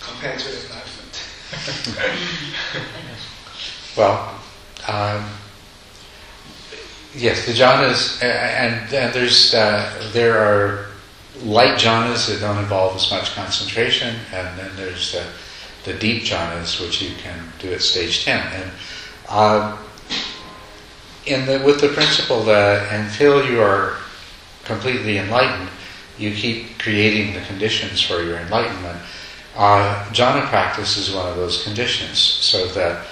[0.01, 1.23] compared to enlightenment.
[3.97, 4.35] Well,
[4.89, 5.25] um,
[7.15, 10.87] yes, the jhanas, and, and there's uh, there are
[11.43, 15.27] light jhanas that don't involve as much concentration, and then there's the,
[15.85, 18.41] the deep jhanas which you can do at stage ten.
[18.53, 18.71] And
[19.29, 19.77] uh,
[21.27, 23.97] in the, with the principle that until you are
[24.65, 25.71] completely enlightened,
[26.19, 28.99] you keep creating the conditions for your enlightenment.
[29.57, 33.07] Uh, jhana practice is one of those conditions, so that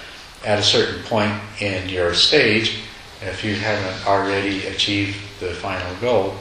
[0.45, 2.79] at a certain point in your stage,
[3.21, 6.35] if you haven't already achieved the final goal,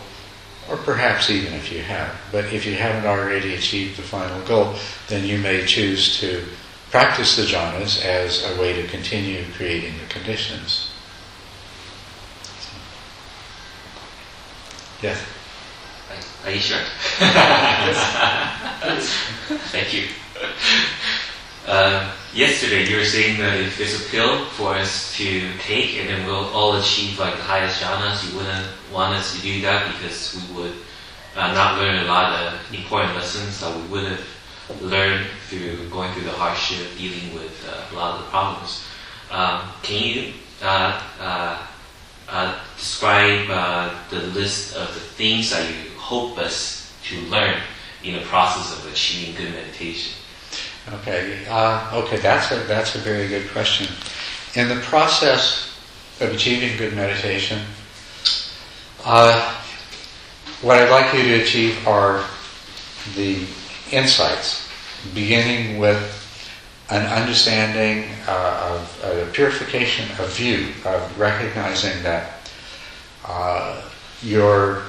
[0.68, 4.74] or perhaps even if you have, but if you haven't already achieved the final goal,
[5.08, 6.44] then you may choose to
[6.90, 10.90] practice the jhanas as a way to continue creating the conditions.
[15.02, 15.22] Yes.
[16.44, 16.78] Are you sure?
[19.70, 20.08] Thank you.
[21.66, 26.08] Uh, yesterday you were saying that if there's a pill for us to take and
[26.08, 29.92] then we'll all achieve like the highest jhanas, you wouldn't want us to do that
[29.92, 30.72] because we would
[31.36, 36.12] uh, not learn a lot of important lessons that we would have learned through going
[36.12, 38.84] through the hardship, dealing with uh, a lot of the problems.
[39.30, 40.32] Um, can you
[40.62, 41.66] uh, uh,
[42.28, 47.60] uh, describe uh, the list of the things that you hope us to learn
[48.02, 50.23] in the process of achieving good meditation?
[50.92, 53.86] Okay, uh, okay, that's a that's a very good question.
[54.54, 55.74] In the process
[56.20, 57.62] of achieving good meditation,
[59.02, 59.62] uh,
[60.60, 62.22] what I'd like you to achieve are
[63.16, 63.46] the
[63.92, 64.68] insights,
[65.14, 66.20] beginning with
[66.90, 72.50] an understanding uh, of a purification of view, of recognizing that
[73.26, 73.82] uh,
[74.20, 74.82] your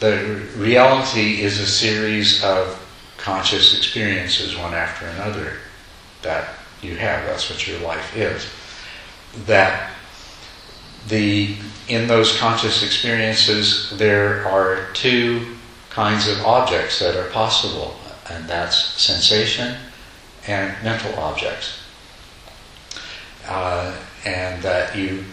[0.00, 2.81] the reality is a series of
[3.22, 5.54] conscious experiences, one after another,
[6.22, 7.24] that you have.
[7.24, 8.50] That's what your life is.
[9.46, 9.90] That
[11.08, 11.56] the
[11.88, 15.56] in those conscious experiences there are two
[15.90, 17.96] kinds of objects that are possible,
[18.30, 19.76] and that's sensation
[20.46, 21.80] and mental objects.
[23.46, 25.24] Uh, and that you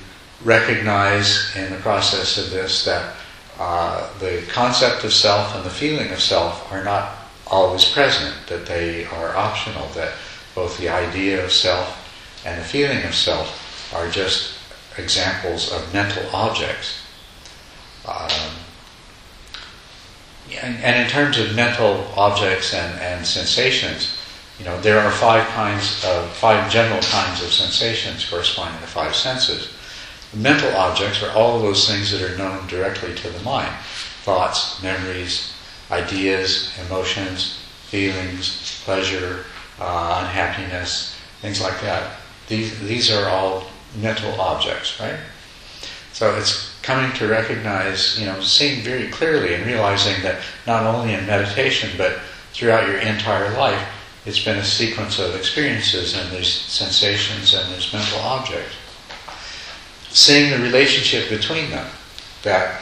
[0.44, 3.16] recognize in the process of this that
[3.60, 7.19] uh, the concept of self and the feeling of self are not
[7.50, 10.14] always present, that they are optional, that
[10.56, 11.96] both the idea of self
[12.46, 14.56] and the feeling of self are just
[14.98, 17.02] examples of mental objects.
[18.08, 18.52] Um,
[20.62, 24.18] and, and, in terms of mental objects and, and sensations,
[24.58, 29.16] you know, there are five kinds of, five general kinds of sensations corresponding to five
[29.16, 29.70] senses.
[30.34, 33.74] Mental objects are all those things that are known directly to the mind.
[34.24, 35.54] Thoughts, memories,
[35.92, 39.46] ideas, emotions, feelings, pleasure,
[39.80, 42.18] uh, unhappiness, things like that.
[42.48, 43.66] These, these are all
[44.00, 45.20] mental objects, right?
[46.14, 51.14] So it's coming to recognize, you know, seeing very clearly and realizing that not only
[51.14, 52.20] in meditation, but
[52.52, 53.88] throughout your entire life,
[54.26, 58.76] it's been a sequence of experiences and there's sensations and there's mental objects.
[60.10, 61.88] Seeing the relationship between them,
[62.44, 62.82] that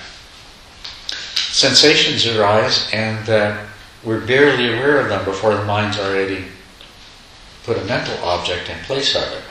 [1.57, 3.65] sensations arise and that
[4.03, 6.45] we're barely aware of them before the mind's already
[7.63, 9.41] put a mental object in place of it.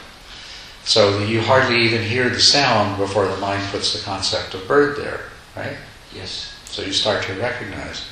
[0.84, 4.96] So you hardly even hear the sound before the mind puts the concept of bird
[4.96, 5.22] there,
[5.57, 5.76] right?
[6.14, 6.57] Yes.
[6.66, 8.09] So you start to recognize.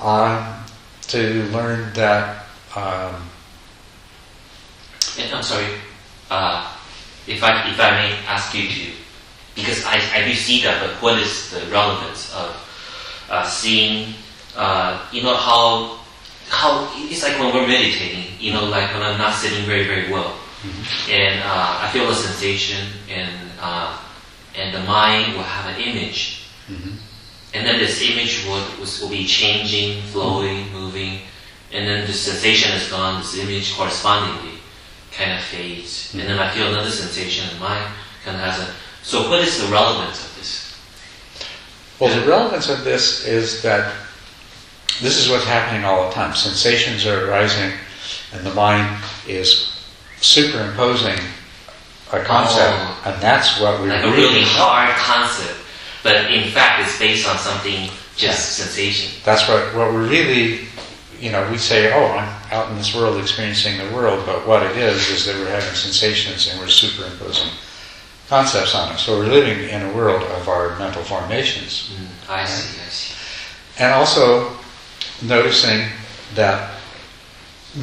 [0.00, 0.64] Um,
[1.08, 2.46] to learn that.
[2.74, 3.28] Um,
[5.18, 5.66] and I'm sorry,
[6.30, 6.74] uh,
[7.26, 8.92] if I if I may ask you to,
[9.54, 12.56] because I, I do see that, but what is the relevance of
[13.30, 14.14] uh, seeing?
[14.56, 15.98] Uh, you know how
[16.48, 18.24] how it's like when we're meditating.
[18.38, 21.10] You know, like when I'm not sitting very very well Mm-hmm.
[21.10, 23.98] And uh, I feel a sensation, and uh,
[24.54, 26.94] and the mind will have an image, mm-hmm.
[27.52, 30.74] and then this image will, will be changing, flowing, mm-hmm.
[30.74, 31.18] moving,
[31.72, 33.22] and then the sensation is gone.
[33.22, 34.62] This image correspondingly
[35.10, 37.92] kind of fades, and then I feel another sensation, and mind
[38.24, 38.72] kind of has a.
[39.02, 40.61] So, what is the relevance of this?
[42.00, 43.94] Well, the relevance of this is that
[45.00, 46.34] this is what's happening all the time.
[46.34, 47.72] Sensations are arising,
[48.32, 49.72] and the mind is
[50.20, 51.18] superimposing
[52.12, 55.58] a concept, oh, and that's what we like really, a really hard concept,
[56.02, 58.64] but in fact it's based on something just yeah.
[58.64, 59.20] sensation.
[59.24, 60.66] That's what what we're really,
[61.18, 64.62] you know, we say, oh, I'm out in this world experiencing the world, but what
[64.62, 67.50] it is is that we're having sensations and we're superimposing
[68.32, 68.98] concepts on it.
[68.98, 71.92] So we're living in a world of our mental formations.
[71.92, 72.48] Mm, I right?
[72.48, 73.14] see, I see.
[73.78, 74.56] And also
[75.20, 75.86] noticing
[76.34, 76.80] that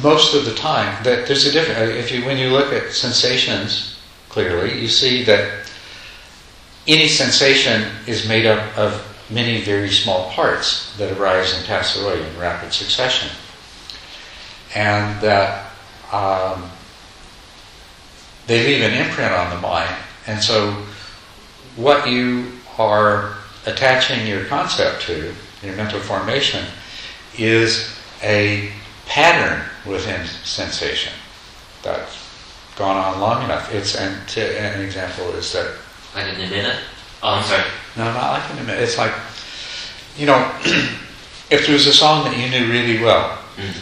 [0.02, 1.78] most of the time that there's a difference.
[1.78, 3.96] If you when you look at sensations
[4.28, 5.70] clearly, you see that
[6.88, 8.90] any sensation is made up of
[9.30, 13.30] many very small parts that arise and pass away in rapid succession,
[14.74, 15.70] and that
[16.10, 16.68] um,
[18.48, 19.94] they leave an imprint on the mind.
[20.26, 20.72] And so,
[21.76, 26.64] what you are attaching your concept to, your mental formation,
[27.38, 28.70] is a
[29.06, 31.12] pattern within sensation
[31.82, 32.18] that's
[32.76, 33.72] gone on long enough.
[33.74, 35.74] It's and to, an example is that
[36.14, 36.78] like an minute.
[37.22, 37.64] Oh, I'm sorry.
[37.96, 38.82] No, not like an minute.
[38.82, 39.12] It's like
[40.16, 40.52] you know,
[41.50, 43.74] if there was a song that you knew really well, mm.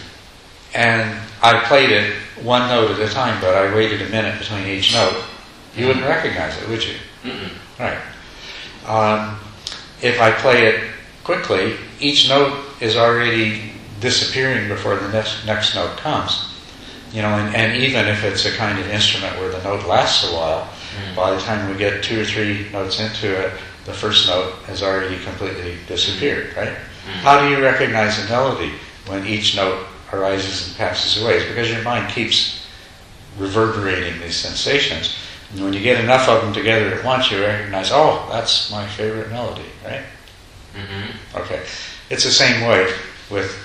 [0.74, 4.66] and I played it one note at a time, but I waited a minute between
[4.66, 5.24] each note,
[5.78, 6.14] you wouldn't mm-hmm.
[6.14, 6.94] recognize it, would you?
[7.22, 7.50] Mm-mm.
[7.78, 7.98] Right.
[8.86, 9.38] Um,
[10.02, 10.90] if I play it
[11.24, 16.54] quickly, each note is already disappearing before the next, next note comes.
[17.12, 20.30] You know, and, and even if it's a kind of instrument where the note lasts
[20.30, 21.16] a while, mm.
[21.16, 23.52] by the time we get two or three notes into it,
[23.84, 26.68] the first note has already completely disappeared, right?
[26.68, 27.12] Mm.
[27.22, 28.72] How do you recognize a melody
[29.06, 31.36] when each note arises and passes away?
[31.36, 32.66] It's because your mind keeps
[33.38, 35.16] reverberating these sensations.
[35.50, 38.86] And when you get enough of them together at once, you recognize, oh, that's my
[38.86, 40.02] favorite melody, right?
[40.74, 41.38] Mm-hmm.
[41.38, 41.62] Okay.
[42.10, 42.92] It's the same way
[43.30, 43.56] with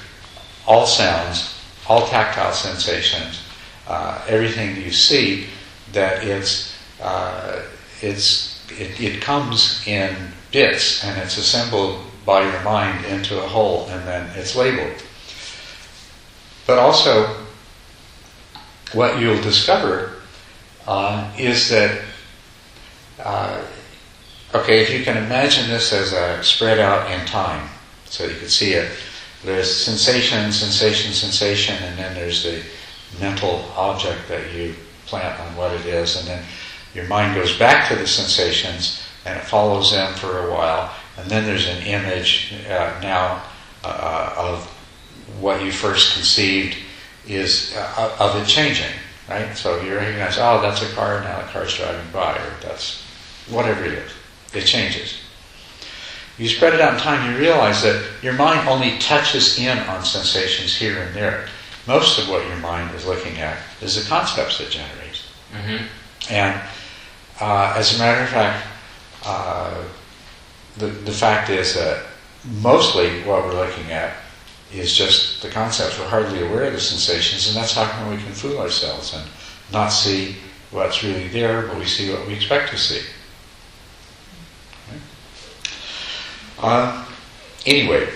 [0.65, 3.41] all sounds, all tactile sensations,
[3.87, 5.47] uh, everything you see,
[5.91, 7.61] that it's, uh,
[8.01, 10.15] it's, it, it comes in
[10.51, 15.03] bits and it's assembled by your mind into a whole and then it's labeled.
[16.65, 17.35] But also,
[18.93, 20.22] what you'll discover
[20.87, 22.01] uh, is that,
[23.19, 23.63] uh,
[24.53, 27.69] okay, if you can imagine this as a spread out in time,
[28.05, 28.91] so you can see it,
[29.43, 32.61] there's sensation, sensation, sensation, and then there's the
[33.19, 34.75] mental object that you
[35.05, 36.43] plant on what it is, and then
[36.93, 41.29] your mind goes back to the sensations and it follows them for a while, and
[41.29, 43.43] then there's an image uh, now
[43.83, 44.65] uh, of
[45.39, 46.77] what you first conceived
[47.27, 48.91] is uh, of it changing,
[49.29, 49.55] right?
[49.55, 53.03] So you recognize, oh, that's a car, now the car's driving by, or that's
[53.49, 54.11] whatever it is.
[54.53, 55.17] It changes.
[56.37, 60.03] You spread it out in time, you realize that your mind only touches in on
[60.03, 61.47] sensations here and there.
[61.85, 65.27] Most of what your mind is looking at is the concepts it generates.
[65.51, 65.85] Mm-hmm.
[66.31, 66.61] And
[67.39, 68.67] uh, as a matter of fact,
[69.25, 69.83] uh,
[70.77, 72.05] the, the fact is that
[72.61, 74.15] mostly what we're looking at
[74.73, 75.99] is just the concepts.
[75.99, 79.23] We're hardly aware of the sensations, and that's how come we can fool ourselves and
[79.71, 80.35] not see
[80.71, 83.01] what's really there, but we see what we expect to see.
[86.59, 87.05] Uh,
[87.65, 88.09] anyway,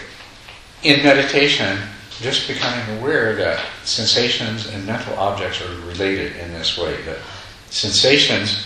[0.83, 1.77] in meditation,
[2.21, 7.17] just becoming aware that sensations and mental objects are related in this way, that
[7.69, 8.65] sensations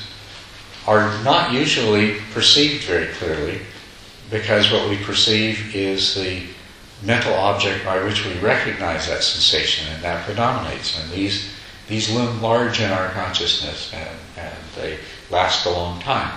[0.88, 3.60] are not usually perceived very clearly
[4.30, 6.44] because what we perceive is the
[7.04, 11.00] mental object by which we recognize that sensation and that predominates.
[11.02, 11.52] And these,
[11.88, 14.98] these loom large in our consciousness and, and they
[15.30, 16.32] last a long time.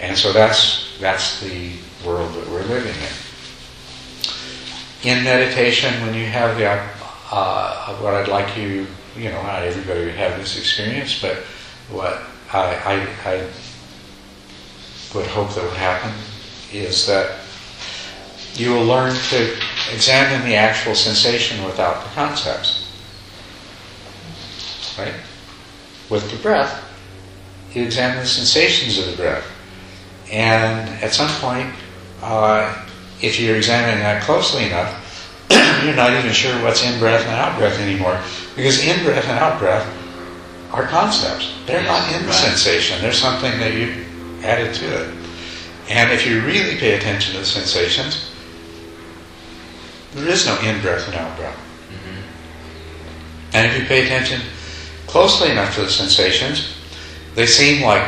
[0.00, 1.72] And so that's, that's the
[2.04, 3.12] world that we're living in.
[5.16, 6.66] In meditation, when you have the,
[7.30, 8.86] uh, what I'd like you,
[9.16, 11.36] you know, not everybody would have this experience, but
[11.90, 12.22] what
[12.52, 13.48] I, I, I
[15.14, 16.12] would hope that would happen
[16.72, 17.38] is that
[18.54, 19.56] you will learn to
[19.92, 22.88] examine the actual sensation without the concepts.
[24.98, 25.14] Right?
[26.10, 26.84] With the breath,
[27.72, 29.46] you examine the sensations of the breath.
[30.30, 31.72] And at some point,
[32.22, 32.86] uh,
[33.20, 34.98] if you're examining that closely enough,
[35.84, 38.20] you're not even sure what's in breath and out breath anymore.
[38.54, 39.86] Because in breath and out breath
[40.72, 41.52] are concepts.
[41.66, 42.34] They're not in the Right.
[42.34, 43.00] sensation.
[43.00, 44.04] They're something that you
[44.42, 45.14] added to it.
[45.88, 48.30] And if you really pay attention to the sensations,
[50.14, 51.56] there is no in breath and out breath.
[51.56, 53.56] Mm-hmm.
[53.56, 54.40] And if you pay attention
[55.06, 56.76] closely enough to the sensations,
[57.34, 58.06] they seem like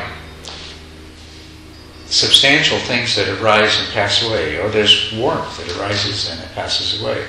[2.06, 4.60] substantial things that arise and pass away.
[4.60, 7.26] Or there's warmth that arises and it passes away.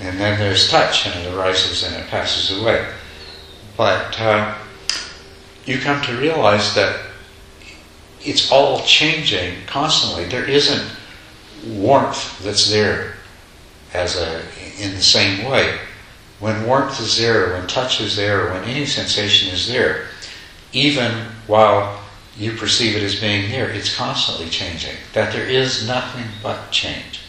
[0.00, 2.86] And then there's touch and it arises and it passes away.
[3.76, 4.56] But uh,
[5.64, 7.00] you come to realize that
[8.22, 10.26] it's all changing constantly.
[10.26, 10.90] There isn't
[11.66, 13.14] warmth that's there
[13.92, 14.42] as a
[14.78, 15.78] in the same way.
[16.38, 20.06] When warmth is there, when touch is there, when any sensation is there,
[20.72, 21.12] even
[21.46, 22.02] while
[22.36, 24.96] you perceive it as being there, it's constantly changing.
[25.12, 27.20] That there is nothing but change.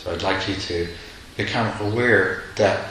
[0.00, 0.88] So I'd like you to
[1.36, 2.88] become aware that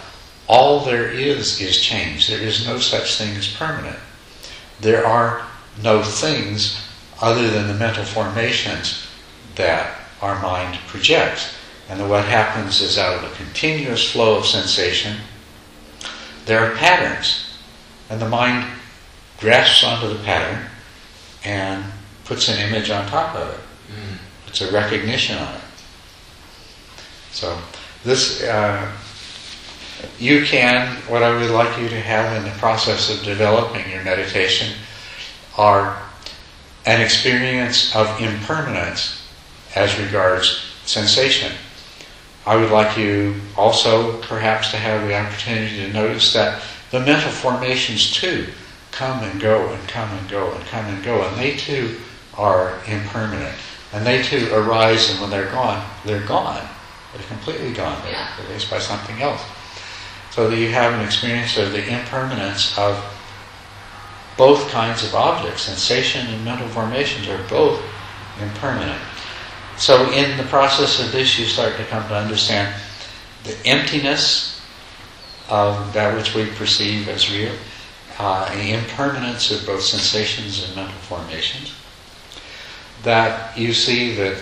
[0.47, 2.29] all there is is change.
[2.29, 3.99] There is no such thing as permanent.
[4.79, 5.45] There are
[5.81, 6.87] no things
[7.21, 9.07] other than the mental formations
[9.55, 11.53] that our mind projects.
[11.91, 15.17] And then what happens is out of a continuous flow of sensation,
[16.45, 17.53] there are patterns.
[18.09, 18.65] And the mind
[19.39, 20.69] grasps onto the pattern
[21.43, 21.83] and
[22.23, 23.59] puts an image on top of it.
[23.93, 24.17] Mm.
[24.45, 25.61] Puts a recognition on it.
[27.33, 27.59] So
[28.05, 28.89] this, uh,
[30.17, 34.03] you can, what I would like you to have in the process of developing your
[34.05, 34.77] meditation
[35.57, 36.01] are
[36.85, 39.27] an experience of impermanence
[39.75, 41.51] as regards sensation.
[42.45, 47.31] I would like you also perhaps to have the opportunity to notice that the mental
[47.31, 48.47] formations too
[48.91, 51.97] come and go and come and go and come and go, and they too
[52.37, 53.55] are impermanent.
[53.93, 56.67] And they too arise, and when they're gone, they're gone.
[57.13, 58.01] They're completely gone.
[58.03, 59.41] They're replaced by something else.
[60.31, 63.03] So that you have an experience of the impermanence of
[64.37, 65.63] both kinds of objects.
[65.63, 67.81] Sensation and mental formations are both
[68.41, 69.01] impermanent.
[69.81, 72.71] So in the process of this, you start to come to understand
[73.45, 74.61] the emptiness
[75.49, 77.51] of that which we perceive as real,
[78.19, 81.73] uh, the impermanence of both sensations and mental formations.
[83.01, 84.37] That you see that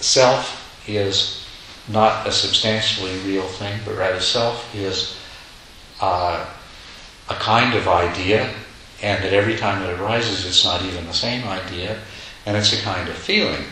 [0.00, 1.48] self is
[1.88, 5.18] not a substantially real thing, but rather self is
[6.02, 6.46] uh,
[7.30, 8.54] a kind of idea,
[9.00, 11.98] and that every time it arises, it's not even the same idea,
[12.44, 13.64] and it's a kind of feeling.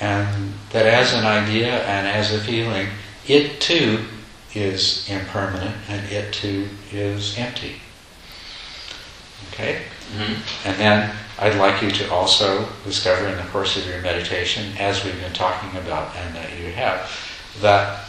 [0.00, 2.88] And that as an idea and as a feeling,
[3.26, 4.04] it too
[4.54, 7.76] is impermanent and it too is empty.
[9.52, 9.82] Okay?
[10.14, 10.68] Mm-hmm.
[10.68, 15.04] And then I'd like you to also discover in the course of your meditation, as
[15.04, 17.10] we've been talking about and that you have,
[17.60, 18.06] that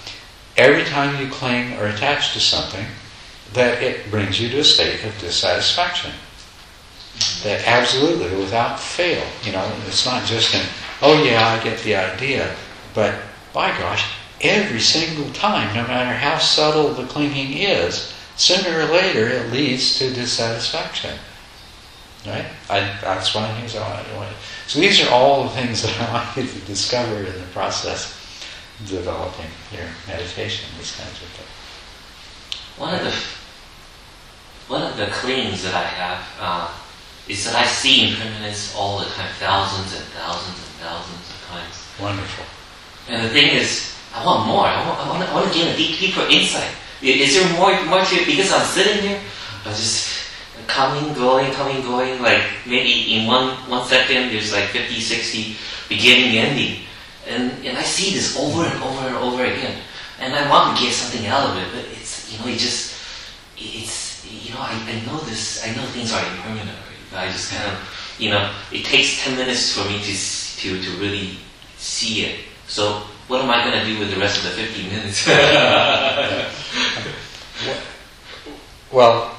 [0.57, 2.85] every time you cling or attach to something,
[3.53, 6.11] that it brings you to a state of dissatisfaction.
[7.43, 10.65] That absolutely, without fail, you know, it's not just an,
[11.03, 12.55] oh yeah, I get the idea,
[12.95, 13.13] but
[13.53, 14.09] by gosh,
[14.41, 19.99] every single time, no matter how subtle the clinging is, sooner or later it leads
[19.99, 21.19] to dissatisfaction.
[22.25, 22.45] Right?
[22.69, 24.35] I, that's one of the things I want, want.
[24.67, 28.17] So these are all the things that I want you to discover in the process
[28.79, 32.79] of developing your meditation, these kinds of things.
[32.79, 33.13] One of the
[34.67, 36.73] one of the claims that I have uh,
[37.27, 41.75] is that I see impermanence all the time, thousands and thousands and thousands of times.
[42.01, 42.45] Wonderful.
[43.07, 44.65] And the thing is, I want more.
[44.65, 46.69] I want, I want, I want to gain a deep, deeper insight.
[47.01, 48.25] Is there more, more to it?
[48.25, 49.19] Because I'm sitting here,
[49.65, 50.23] I'm just
[50.67, 52.21] coming, going, coming, going.
[52.21, 55.55] Like maybe in one one second, there's like 50, 60
[55.89, 56.79] beginning, ending,
[57.27, 59.81] and and I see this over and over and over again.
[60.19, 62.95] And I want to get something out of it, but it's you know, it just
[63.57, 65.65] it's you know, I, I know this.
[65.65, 66.77] I know things are impermanent.
[67.15, 67.77] I just kind of
[68.19, 70.13] you know, it takes ten minutes for me to
[70.61, 71.37] to to really
[71.77, 72.39] see it.
[72.67, 75.27] So what am I going to do with the rest of the 15 minutes?
[78.93, 79.35] Well,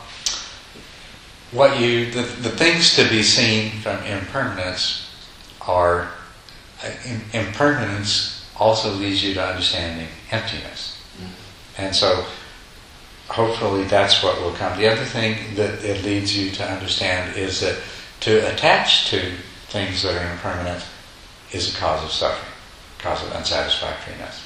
[1.53, 5.09] what you the, the things to be seen from impermanence
[5.61, 6.11] are
[6.83, 6.91] uh,
[7.33, 11.01] impermanence also leads you to understanding emptiness,
[11.79, 12.27] and so
[13.29, 14.79] hopefully that's what will come.
[14.79, 17.79] The other thing that it leads you to understand is that
[18.20, 19.33] to attach to
[19.68, 20.85] things that are impermanent
[21.53, 22.53] is a cause of suffering,
[22.99, 24.43] cause of unsatisfactoriness.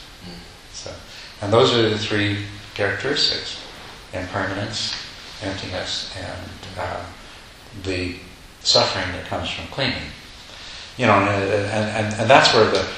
[0.72, 0.92] So,
[1.40, 3.60] and those are the three characteristics:
[4.12, 4.94] impermanence,
[5.42, 7.04] emptiness, and uh,
[7.82, 8.16] the
[8.60, 10.10] suffering that comes from clinging.
[10.96, 12.88] You know, and, and, and that's where the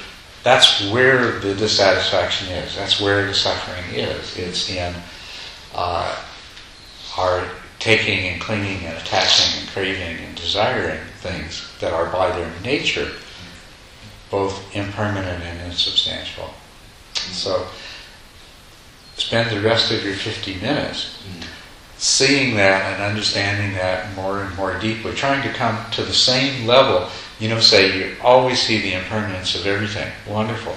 [0.43, 2.74] that's where the dissatisfaction is.
[2.76, 4.37] That's where the suffering is.
[4.39, 4.95] It's in
[5.74, 6.16] uh,
[7.18, 7.48] our
[7.78, 13.10] taking and clinging and attaching and craving and desiring things that are by their nature
[14.30, 16.50] both impermanent and insubstantial.
[17.14, 17.66] So
[19.16, 21.20] spend the rest of your 50 minutes
[22.00, 26.66] seeing that and understanding that more and more deeply, trying to come to the same
[26.66, 27.08] level.
[27.38, 30.10] You know, say you always see the impermanence of everything.
[30.26, 30.74] Wonderful.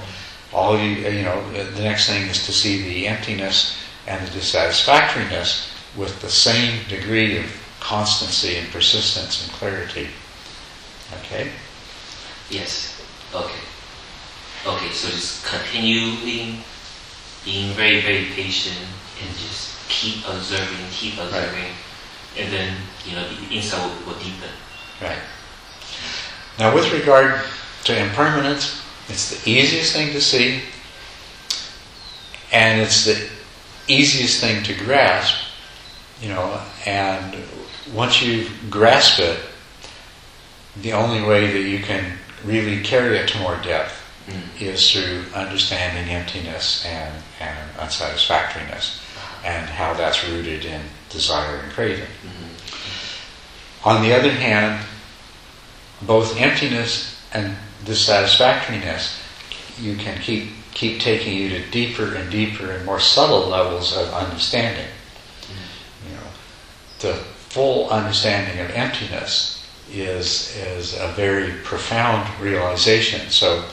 [0.52, 5.70] All you, you know, the next thing is to see the emptiness and the dissatisfactoriness
[5.96, 7.46] with the same degree of
[7.80, 10.08] constancy and persistence and clarity.
[11.22, 11.52] Okay?
[12.50, 13.02] yes.
[13.34, 13.60] Okay.
[14.66, 16.64] Okay, so just continuing
[17.44, 18.78] being very, very patient
[19.22, 21.72] and just keep observing, keep observing,
[22.38, 24.50] and then, you know, the insight will, will deepen.
[25.02, 25.20] Right.
[26.58, 27.42] Now, with regard
[27.86, 30.62] to impermanence, it's the easiest thing to see,
[32.52, 33.30] and it's the
[33.88, 35.36] easiest thing to grasp,
[36.22, 37.36] you know, and
[37.94, 39.40] once you grasp it,
[40.82, 44.62] the only way that you can really carry it to more depth Mm.
[44.62, 49.02] is through understanding emptiness and, and unsatisfactoriness
[49.44, 52.08] and how that's rooted in desire and craving.
[52.26, 53.86] Mhm.
[53.86, 54.86] On the other hand,
[56.02, 59.18] both emptiness and dissatisfactoriness
[59.78, 64.12] you can keep keep taking you to deeper and deeper and more subtle levels of
[64.14, 64.88] understanding.
[65.42, 66.10] Mm-hmm.
[66.10, 66.28] You know,
[67.00, 67.14] the
[67.54, 73.30] full understanding of emptiness is is a very profound realization.
[73.30, 73.64] So,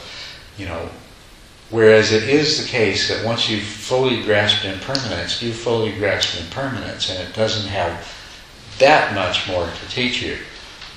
[0.58, 0.90] you know,
[1.70, 7.10] whereas it is the case that once you've fully grasped impermanence, you fully grasped impermanence,
[7.10, 8.06] and it doesn't have
[8.78, 10.36] that much more to teach you.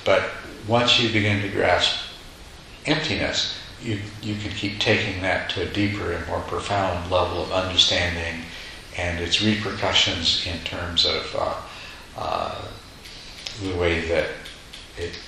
[0.04, 0.30] But
[0.66, 1.96] once you begin to grasp
[2.86, 7.52] emptiness, you, you can keep taking that to a deeper and more profound level of
[7.52, 8.42] understanding
[8.96, 11.54] and its repercussions in terms of uh,
[12.16, 12.68] uh,
[13.62, 14.28] the way that
[14.96, 15.18] it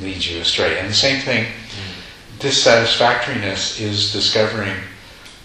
[0.00, 0.78] leads you astray.
[0.78, 1.52] And the same thing,
[2.38, 4.76] dissatisfactoriness is discovering,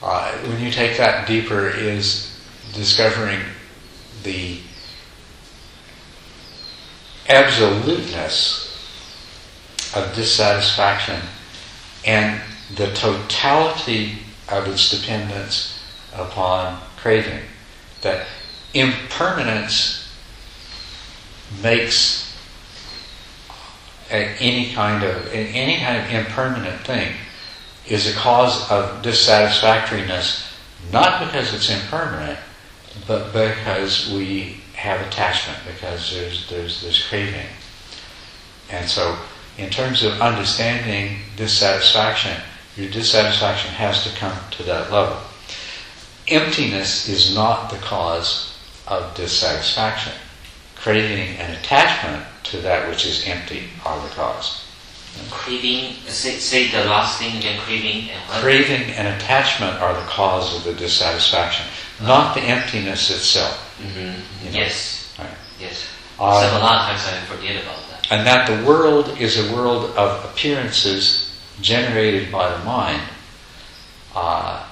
[0.02, 2.40] uh, when you take that deeper, is
[2.74, 3.42] discovering
[4.24, 4.60] the
[7.30, 8.64] absoluteness
[9.96, 11.22] of dissatisfaction
[12.08, 12.42] and
[12.76, 14.14] the totality
[14.50, 15.84] of its dependence
[16.16, 17.42] upon craving.
[18.02, 18.26] That
[18.74, 20.10] impermanence
[21.62, 22.24] makes
[24.10, 27.14] any kind of any kind of impermanent thing
[27.86, 30.50] is a cause of dissatisfactoriness,
[30.92, 32.40] not because it's impermanent,
[33.06, 37.48] but because we have attachment, because there's there's this craving.
[38.70, 39.18] And so
[39.58, 42.36] in terms of understanding dissatisfaction,
[42.76, 45.18] your dissatisfaction has to come to that level.
[46.28, 50.14] Emptiness is not the cause of dissatisfaction.
[50.76, 54.64] Craving and attachment to that which is empty are the cause.
[55.32, 58.42] Craving, say, say the last thing again, craving and what?
[58.42, 61.66] Craving and attachment are the cause of the dissatisfaction,
[62.04, 63.58] not the emptiness itself.
[63.82, 64.00] hmm
[64.46, 64.60] You know.
[64.60, 65.28] Yes, Right.
[65.60, 65.86] yes.
[66.20, 67.87] Uh, Except a lot of times I forget about.
[68.10, 73.02] And that the world is a world of appearances generated by the mind
[74.16, 74.66] uh,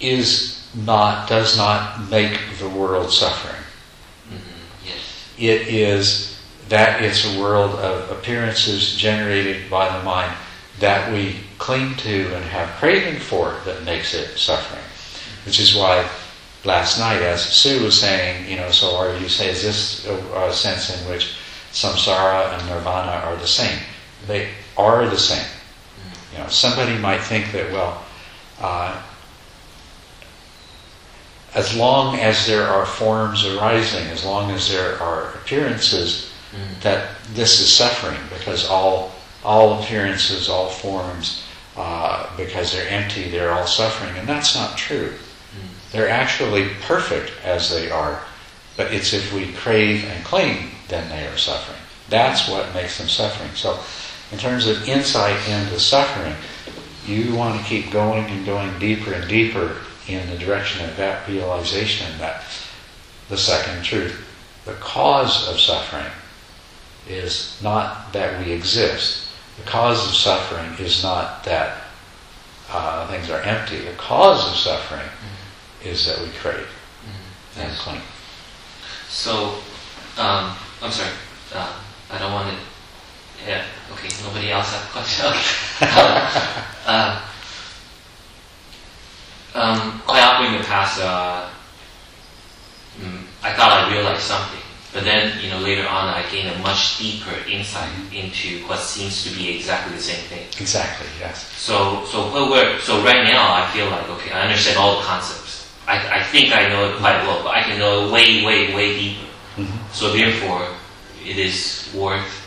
[0.00, 3.62] is not does not make the world suffering.
[4.28, 4.36] hmm
[4.84, 5.34] Yes.
[5.38, 10.32] It is that it's a world of appearances generated by the mind
[10.80, 14.82] that we cling to and have craving for that makes it suffering.
[15.44, 16.08] Which is why
[16.64, 20.14] last night, as Sue was saying, you know, so are you say is this a,
[20.36, 21.36] a sense in which
[21.76, 23.78] samsara and nirvana are the same?
[24.26, 24.48] They
[24.78, 25.46] are the same.
[26.32, 28.02] You know, somebody might think that well,
[28.60, 29.00] uh,
[31.54, 36.80] as long as there are forms arising, as long as there are appearances, Mm.
[36.82, 39.12] that this is suffering because all
[39.44, 41.42] all appearances, all forms,
[41.76, 45.12] uh, because they're empty, they're all suffering, and that's not true.
[45.12, 45.68] Mm.
[45.92, 48.22] They're actually perfect as they are,
[48.76, 51.78] but it's if we crave and cling, then they are suffering.
[52.08, 53.50] That's what makes them suffering.
[53.54, 53.78] So,
[54.32, 56.34] in terms of insight into suffering,
[57.06, 59.76] you want to keep going and going deeper and deeper
[60.08, 62.42] in the direction of that realization that
[63.28, 64.24] the second truth,
[64.64, 66.10] the cause of suffering,
[67.08, 69.28] is not that we exist.
[69.58, 71.82] The cause of suffering is not that
[72.70, 73.78] uh, things are empty.
[73.78, 75.08] The cause of suffering
[75.84, 76.68] is that we crave
[77.06, 77.62] Mm.
[77.62, 78.00] and cling.
[79.08, 79.54] So,
[80.18, 81.12] um, I'm sorry.
[81.54, 83.46] Uh, I don't want to.
[83.46, 83.64] Yeah.
[83.92, 84.08] Okay.
[84.24, 85.26] Nobody else have a question.
[85.76, 86.62] Okay.
[86.86, 87.22] um,
[89.56, 91.48] um, quite often in the past, uh,
[93.00, 94.60] mm, I thought I realized something,
[94.92, 99.24] but then you know later on I gained a much deeper insight into what seems
[99.24, 100.46] to be exactly the same thing.
[100.60, 101.50] Exactly, yes.
[101.56, 105.06] So, so what we're, so right now I feel like, okay, I understand all the
[105.06, 105.72] concepts.
[105.88, 108.74] I, I think I know it quite well, but I can know it way, way,
[108.74, 109.26] way deeper.
[109.56, 109.78] Mhm.
[109.92, 110.68] So therefore,
[111.24, 112.42] it is worth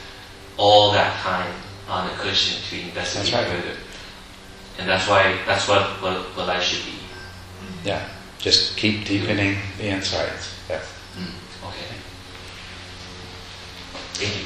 [0.58, 1.52] all that time
[1.88, 3.48] on the cushion to investigate That's right.
[3.64, 3.76] further.
[4.78, 7.00] And that's why, that's what, what, what I should be.
[7.84, 8.08] Yeah.
[8.40, 10.54] Just keep deepening the insights.
[10.70, 10.86] Yes.
[11.18, 11.96] Mm, okay.
[14.14, 14.46] Thank you.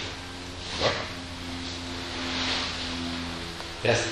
[0.81, 1.07] Welcome.
[3.83, 4.07] Yes.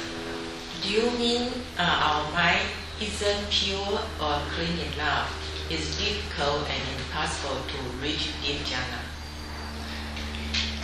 [0.84, 1.50] Do you mean
[1.80, 2.68] uh, our mind
[3.00, 5.30] isn't pure or clean enough?
[5.70, 9.00] It's difficult and impossible to reach deep jhana.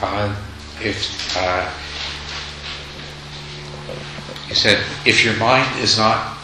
[0.02, 0.36] Uh,
[0.82, 1.68] if uh,
[4.48, 6.38] you said if your mind is not,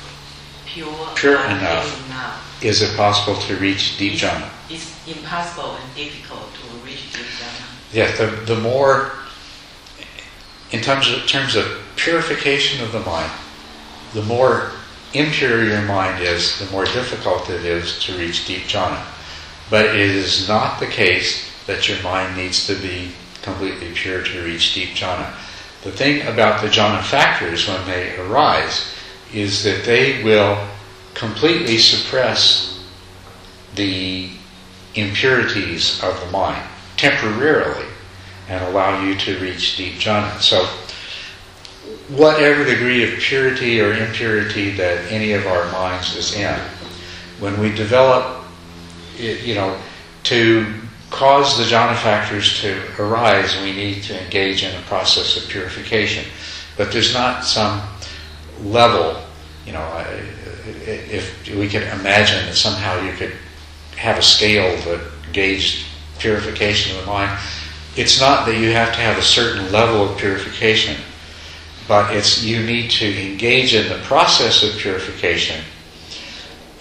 [0.66, 2.08] Pure, Pure enough.
[2.08, 2.64] enough.
[2.64, 4.50] is it possible to reach deep It's- jhana?
[4.70, 7.66] It's impossible and difficult to reach deep jhana.
[7.94, 8.18] Yes.
[8.18, 9.12] The, the more,
[10.72, 11.66] in terms of terms of
[11.96, 13.32] purification of the mind,
[14.14, 14.72] the more
[15.14, 19.04] impure your mind is, the more difficult it is to reach deep jhana.
[19.70, 23.12] But it is not the case that your mind needs to be
[23.42, 25.34] completely pure to reach deep jhana.
[25.84, 28.94] The thing about the jhana factors when they arise
[29.34, 30.68] is that they will
[31.14, 32.84] completely suppress
[33.76, 34.30] the
[34.96, 36.64] impurities of the mind
[36.98, 37.86] temporarily
[38.48, 40.40] and allow you to reach deep jhana.
[40.40, 40.68] So,
[42.10, 46.60] whatever degree of purity or impurity that any of our minds is in,
[47.40, 48.46] when we develop,
[49.18, 49.78] you know,
[50.24, 50.66] to
[51.10, 56.26] cause the jhana factors to arise, we need to engage in a process of purification.
[56.78, 57.82] But there's not some
[58.62, 59.22] level,
[59.66, 60.06] you know,
[60.66, 63.34] if we could imagine that somehow you could
[63.96, 65.86] have a scale that gauged
[66.20, 67.40] purification of the mind,
[67.96, 70.96] it's not that you have to have a certain level of purification,
[71.88, 75.64] but it's you need to engage in the process of purification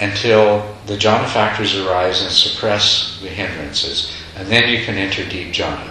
[0.00, 5.54] until the jhana factors arise and suppress the hindrances, and then you can enter deep
[5.54, 5.88] jhana.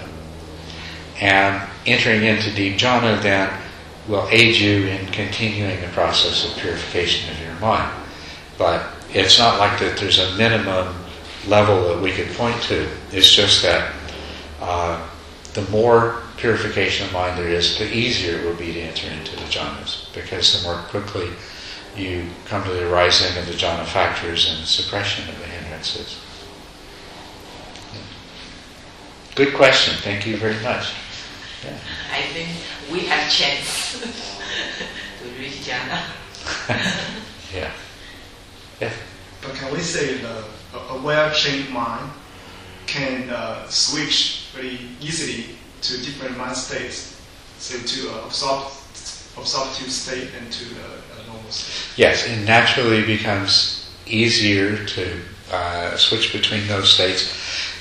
[1.20, 3.50] And entering into deep jhana then
[4.08, 7.92] will aid you in continuing the process of purification of your mind.
[8.58, 10.96] But it's not like that there's a minimum
[11.48, 12.88] level that we could point to.
[13.12, 13.94] It's just that
[14.60, 15.08] uh,
[15.54, 19.36] the more purification of mind there is, the easier it will be to enter into
[19.36, 21.30] the jhanas, because the more quickly
[21.96, 26.20] you come to the arising of the jhana factors and the suppression of the hindrances.
[29.36, 29.96] Good question.
[29.98, 30.94] Thank you very much.
[31.64, 31.78] Yeah.
[32.12, 32.50] I think
[32.92, 34.02] we have chance
[35.22, 36.02] to reach jhana.
[37.54, 37.72] yeah.
[38.82, 38.92] Yeah.
[39.44, 42.12] But can we say the a- well-trained mind
[42.88, 47.20] can uh, switch very easily to different mind states,
[47.58, 48.72] say to uh, absorb,
[49.38, 51.98] absorptive state and to the uh, normal state?
[51.98, 55.20] Yes, it naturally becomes easier to
[55.52, 57.34] uh, switch between those states.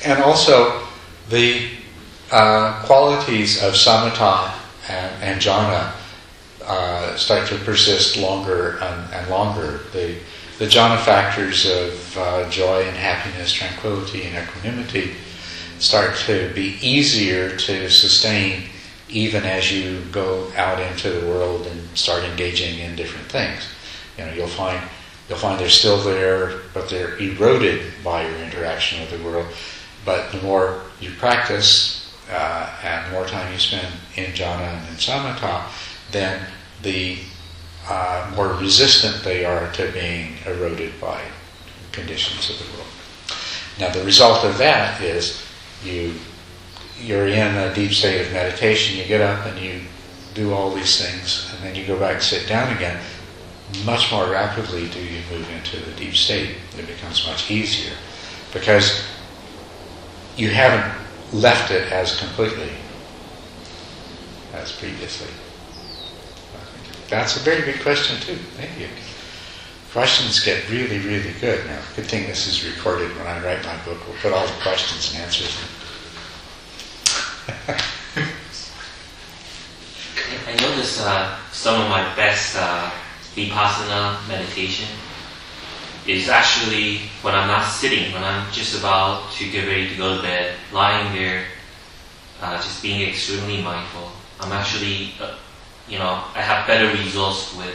[0.05, 0.87] And also,
[1.29, 1.69] the
[2.33, 4.53] uh, qualities of samatha
[4.89, 5.93] and, and jhana
[6.65, 9.81] uh, start to persist longer and, and longer.
[9.93, 10.17] The,
[10.59, 15.15] the jhana factors of uh, joy and happiness, tranquility and equanimity
[15.81, 18.65] start to be easier to sustain
[19.09, 23.67] even as you go out into the world and start engaging in different things.
[24.17, 24.81] You know, you'll find
[25.29, 29.47] you'll find they're still there, but they're eroded by your interaction with the world.
[30.05, 34.89] But the more you practice uh, and the more time you spend in jhana and
[34.89, 35.65] in samatha,
[36.13, 36.47] then
[36.83, 37.19] the
[37.89, 41.21] uh, more resistant they are to being eroded by
[41.91, 42.89] conditions of the world.
[43.79, 45.43] Now, the result of that is
[45.85, 46.15] you
[47.01, 48.99] you're in a deep state of meditation.
[48.99, 49.81] You get up and you
[50.35, 53.01] do all these things, and then you go back and sit down again.
[53.85, 56.57] Much more rapidly do you move into the deep state.
[56.77, 57.97] It becomes much easier
[58.53, 59.05] because
[60.37, 60.93] you haven't
[61.33, 62.71] left it as completely
[64.53, 65.29] as previously.
[67.09, 68.37] That's a very good question too.
[68.57, 68.87] Thank you.
[69.93, 71.81] Questions get really, really good now.
[71.97, 73.99] Good thing this is recorded when I write my book.
[74.07, 75.59] We'll put all the questions and answers.
[80.47, 82.89] I notice uh, some of my best uh,
[83.35, 84.87] vipassana meditation
[86.07, 90.17] is actually when I'm not sitting, when I'm just about to get ready to go
[90.19, 91.47] to bed, lying there,
[92.41, 94.13] uh, just being extremely mindful.
[94.39, 95.35] I'm actually, uh,
[95.89, 97.75] you know, I have better results with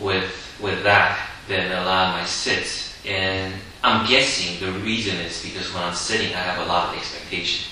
[0.00, 1.18] with with that
[1.48, 2.94] than a lot of my sits.
[3.06, 6.98] And I'm guessing the reason is because when I'm sitting, I have a lot of
[6.98, 7.70] expectation.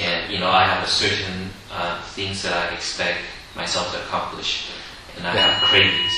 [0.00, 3.20] And, you know, I have a certain uh, things that I expect
[3.54, 4.70] myself to accomplish.
[5.16, 5.52] And I Yeah.
[5.52, 6.12] have cravings.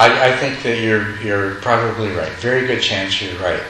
[0.00, 2.30] I, I think that you're you're probably right.
[2.34, 3.60] Very good chance you're right.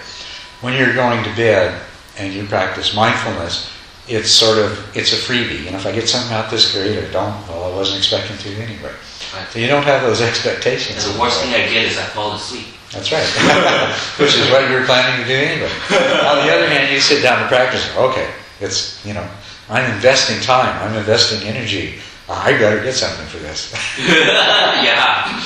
[0.60, 1.80] When you're going to bed
[2.18, 3.70] and you practice mindfulness,
[4.08, 5.66] it's sort of it's a freebie.
[5.66, 8.62] And if I get something out this great or don't, well, I wasn't expecting to
[8.62, 8.92] anyway.
[9.34, 9.48] Right.
[9.50, 11.04] So you don't have those expectations.
[11.06, 12.66] and the worst thing I get is I fall asleep.
[12.92, 13.26] That's right.
[14.18, 15.70] Which is what you're planning to do anyway.
[16.24, 17.84] On the other hand, you sit down to practice.
[17.96, 19.28] Okay, it's you know,
[19.68, 20.72] I'm investing time.
[20.82, 22.00] I'm investing energy.
[22.28, 23.72] I better get something for this.
[23.98, 25.40] yeah.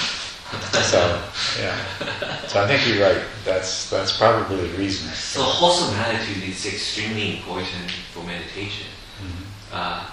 [0.82, 1.20] So
[1.58, 1.76] yeah.
[2.46, 3.22] So I think you're right.
[3.44, 5.08] That's that's probably the reason.
[5.12, 8.86] So wholesome attitude is extremely important for meditation.
[9.20, 9.44] Mhm.
[9.72, 10.04] Uh,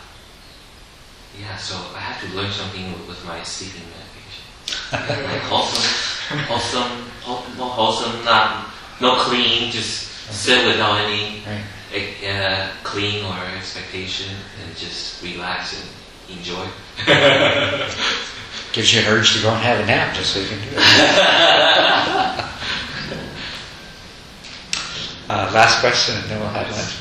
[1.38, 5.26] yeah, so I have to learn something with, with my sleeping meditation.
[5.26, 8.70] like wholesome, wholesome, whole, no wholesome, not
[9.02, 11.64] no clean, just sit without any Right.
[12.30, 16.66] uh, clean or expectation and just relax and enjoy.
[18.74, 20.68] Gives you an urge to go and have a nap just so you can do
[20.68, 20.78] it.
[25.30, 26.96] uh, last question, and then we'll have lunch.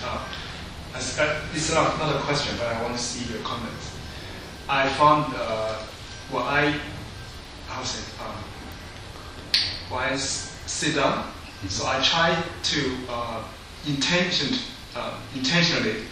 [0.95, 3.98] As- uh, it's not, not a question, but I want to see your comments.
[4.69, 5.75] I found uh,
[6.31, 6.79] when I,
[7.69, 8.35] how say, um,
[9.89, 11.33] when I sit down,
[11.69, 13.43] so I try to uh,
[13.87, 14.59] intention,
[14.95, 16.03] uh, intentionally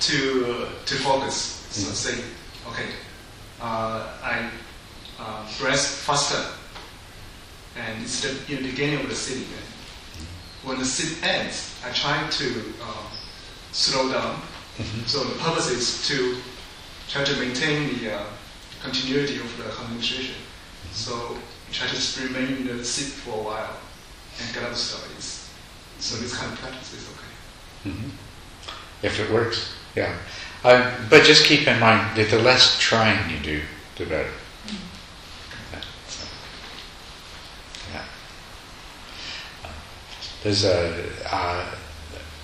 [0.00, 1.66] to to focus.
[1.70, 1.94] So Mhm.
[1.94, 2.24] say,
[2.68, 2.88] okay,
[3.60, 4.50] uh, I
[5.20, 6.44] uh, breath faster,
[7.76, 9.46] and it's the, in the beginning of the sitting.
[10.64, 12.46] When the sit ends, I try to
[12.82, 13.06] uh,
[13.72, 14.40] slow down.
[14.78, 15.06] Mhm.
[15.06, 16.36] So the purpose is to
[17.08, 18.24] try to maintain the uh,
[18.82, 20.34] continuity of the concentration.
[20.92, 21.36] So
[21.72, 23.76] try to just remain in the sit for a while
[24.40, 25.48] and get out the stories.
[25.98, 27.90] So this kind of practice is okay.
[27.90, 28.10] Mhm.
[29.02, 30.14] If it works, yeah.
[30.64, 33.62] Uh, but just keep in mind that the less trying you do,
[33.96, 34.30] the better.
[39.64, 39.68] Uh,
[40.42, 41.64] There's a uh,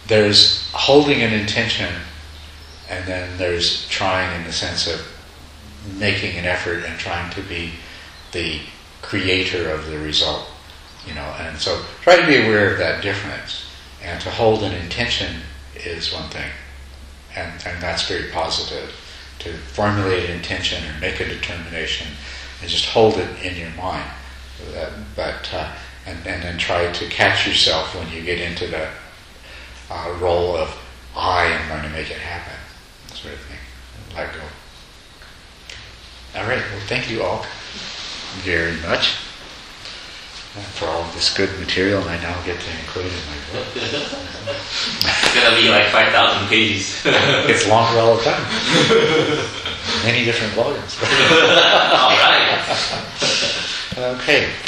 [0.07, 1.93] there's holding an intention,
[2.89, 5.07] and then there's trying in the sense of
[5.99, 7.73] making an effort and trying to be
[8.33, 8.61] the
[9.03, 10.47] creator of the result,
[11.07, 11.35] you know.
[11.39, 13.67] And so try to be aware of that difference,
[14.03, 15.43] and to hold an intention
[15.75, 16.51] is one thing,
[17.37, 18.95] and and that's very positive.
[19.41, 22.09] To formulate an intention or make a determination,
[22.61, 24.11] and just hold it in your mind.
[24.77, 25.73] Uh, but uh,
[26.07, 28.89] and and then try to catch yourself when you get into the
[29.91, 30.77] uh, role of
[31.17, 32.58] I am going to make it happen,
[33.19, 33.59] sort of thing.
[34.15, 34.41] Let go.
[36.39, 36.63] All right.
[36.71, 37.45] Well, thank you all
[38.47, 39.19] very much
[40.55, 43.27] uh, for all of this good material, and I now get to include it in
[43.27, 43.67] my book.
[43.75, 47.03] It's gonna be like 5,000 pages.
[47.51, 48.45] It's longer all the time.
[50.05, 50.97] Many different volumes.
[51.03, 52.61] All right.
[54.21, 54.53] okay.